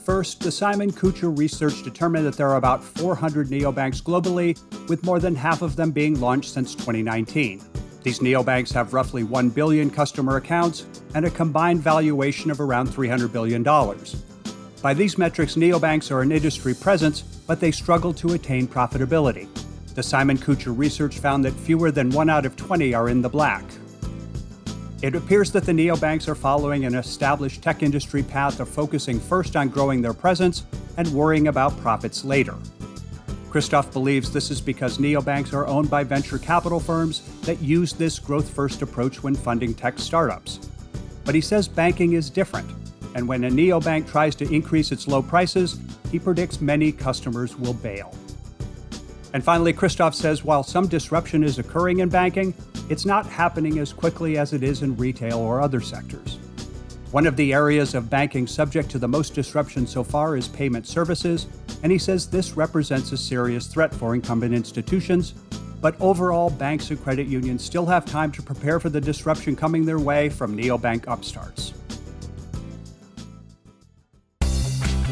First, 0.03 0.39
the 0.39 0.51
Simon 0.51 0.91
Kucher 0.91 1.37
research 1.37 1.83
determined 1.83 2.25
that 2.25 2.35
there 2.35 2.49
are 2.49 2.57
about 2.57 2.83
400 2.83 3.49
neobanks 3.49 4.01
globally, 4.01 4.57
with 4.89 5.03
more 5.03 5.19
than 5.19 5.35
half 5.35 5.61
of 5.61 5.75
them 5.75 5.91
being 5.91 6.19
launched 6.19 6.51
since 6.51 6.73
2019. 6.73 7.61
These 8.01 8.17
neobanks 8.17 8.73
have 8.73 8.95
roughly 8.95 9.21
1 9.21 9.49
billion 9.49 9.91
customer 9.91 10.37
accounts 10.37 10.87
and 11.13 11.23
a 11.23 11.29
combined 11.29 11.81
valuation 11.81 12.49
of 12.49 12.61
around 12.61 12.89
$300 12.89 13.31
billion. 13.31 13.61
By 14.81 14.95
these 14.95 15.19
metrics, 15.19 15.53
neobanks 15.53 16.09
are 16.09 16.23
an 16.23 16.31
industry 16.31 16.73
presence, 16.73 17.21
but 17.21 17.59
they 17.59 17.69
struggle 17.69 18.11
to 18.15 18.33
attain 18.33 18.67
profitability. 18.67 19.47
The 19.93 20.01
Simon 20.01 20.39
Kucher 20.39 20.75
research 20.75 21.19
found 21.19 21.45
that 21.45 21.53
fewer 21.53 21.91
than 21.91 22.09
1 22.09 22.27
out 22.27 22.47
of 22.47 22.55
20 22.55 22.95
are 22.95 23.07
in 23.07 23.21
the 23.21 23.29
black, 23.29 23.63
it 25.05 25.13
appears 25.13 25.51
that 25.51 25.65
the 25.65 25.71
neobanks 25.71 26.27
are 26.27 26.33
following 26.33 26.83
an 26.83 26.95
established 26.95 27.61
tech 27.61 27.83
industry 27.83 28.23
path 28.23 28.59
of 28.59 28.67
focusing 28.67 29.19
first 29.19 29.55
on 29.55 29.69
growing 29.69 30.01
their 30.01 30.15
presence 30.15 30.65
and 30.97 31.07
worrying 31.09 31.47
about 31.47 31.77
profits 31.77 32.25
later. 32.25 32.55
Christoph 33.51 33.93
believes 33.93 34.33
this 34.33 34.49
is 34.49 34.59
because 34.59 34.97
neobanks 34.97 35.53
are 35.53 35.67
owned 35.67 35.91
by 35.91 36.03
venture 36.03 36.39
capital 36.39 36.79
firms 36.79 37.21
that 37.41 37.61
use 37.61 37.93
this 37.93 38.17
growth 38.17 38.49
first 38.49 38.81
approach 38.81 39.21
when 39.21 39.35
funding 39.35 39.75
tech 39.75 39.99
startups. 39.99 40.71
But 41.23 41.35
he 41.35 41.41
says 41.41 41.67
banking 41.67 42.13
is 42.13 42.31
different, 42.31 42.67
and 43.13 43.27
when 43.27 43.43
a 43.43 43.49
neobank 43.51 44.09
tries 44.09 44.33
to 44.37 44.51
increase 44.51 44.91
its 44.91 45.07
low 45.07 45.21
prices, 45.21 45.77
he 46.11 46.17
predicts 46.17 46.61
many 46.61 46.91
customers 46.91 47.55
will 47.55 47.75
bail. 47.75 48.11
And 49.33 49.43
finally, 49.43 49.71
Christoph 49.71 50.15
says 50.15 50.43
while 50.43 50.63
some 50.63 50.87
disruption 50.87 51.43
is 51.43 51.59
occurring 51.59 51.99
in 51.99 52.09
banking, 52.09 52.55
it's 52.89 53.05
not 53.05 53.25
happening 53.25 53.79
as 53.79 53.91
quickly 53.91 54.37
as 54.37 54.53
it 54.53 54.63
is 54.63 54.81
in 54.81 54.95
retail 54.97 55.39
or 55.39 55.61
other 55.61 55.81
sectors. 55.81 56.37
One 57.11 57.25
of 57.25 57.35
the 57.35 57.53
areas 57.53 57.95
of 57.95 58.09
banking 58.09 58.45
subject 58.45 58.89
to 58.91 58.99
the 58.99 59.07
most 59.07 59.33
disruption 59.33 59.87
so 59.87 60.03
far 60.03 60.35
is 60.35 60.47
payment 60.47 60.85
services, 60.85 61.47
and 61.81 61.91
he 61.91 61.97
says 61.97 62.29
this 62.29 62.57
represents 62.57 63.11
a 63.11 63.17
serious 63.17 63.67
threat 63.67 63.93
for 63.93 64.13
incumbent 64.13 64.53
institutions, 64.53 65.33
but 65.81 65.95
overall, 66.01 66.49
banks 66.49 66.89
and 66.89 67.01
credit 67.01 67.27
unions 67.27 67.63
still 67.63 67.85
have 67.85 68.05
time 68.05 68.31
to 68.31 68.41
prepare 68.41 68.79
for 68.79 68.89
the 68.89 68.99
disruption 68.99 69.55
coming 69.55 69.85
their 69.85 69.99
way 69.99 70.29
from 70.29 70.57
neobank 70.57 71.07
upstarts. 71.07 71.73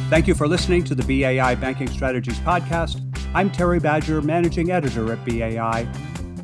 Thank 0.09 0.27
you 0.27 0.35
for 0.35 0.47
listening 0.47 0.83
to 0.85 0.95
the 0.95 1.03
BAI 1.03 1.55
Banking 1.55 1.87
Strategies 1.87 2.39
Podcast. 2.39 3.01
I'm 3.33 3.49
Terry 3.49 3.79
Badger, 3.79 4.21
Managing 4.21 4.71
Editor 4.71 5.11
at 5.13 5.23
BAI. 5.25 5.87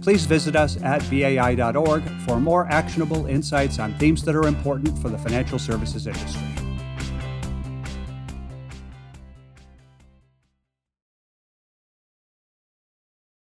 Please 0.01 0.25
visit 0.25 0.55
us 0.55 0.81
at 0.81 1.01
bai.org 1.09 2.03
for 2.25 2.39
more 2.39 2.67
actionable 2.67 3.25
insights 3.27 3.79
on 3.79 3.93
themes 3.95 4.23
that 4.23 4.35
are 4.35 4.47
important 4.47 4.97
for 4.99 5.09
the 5.09 5.17
financial 5.17 5.59
services 5.59 6.07
industry. 6.07 6.48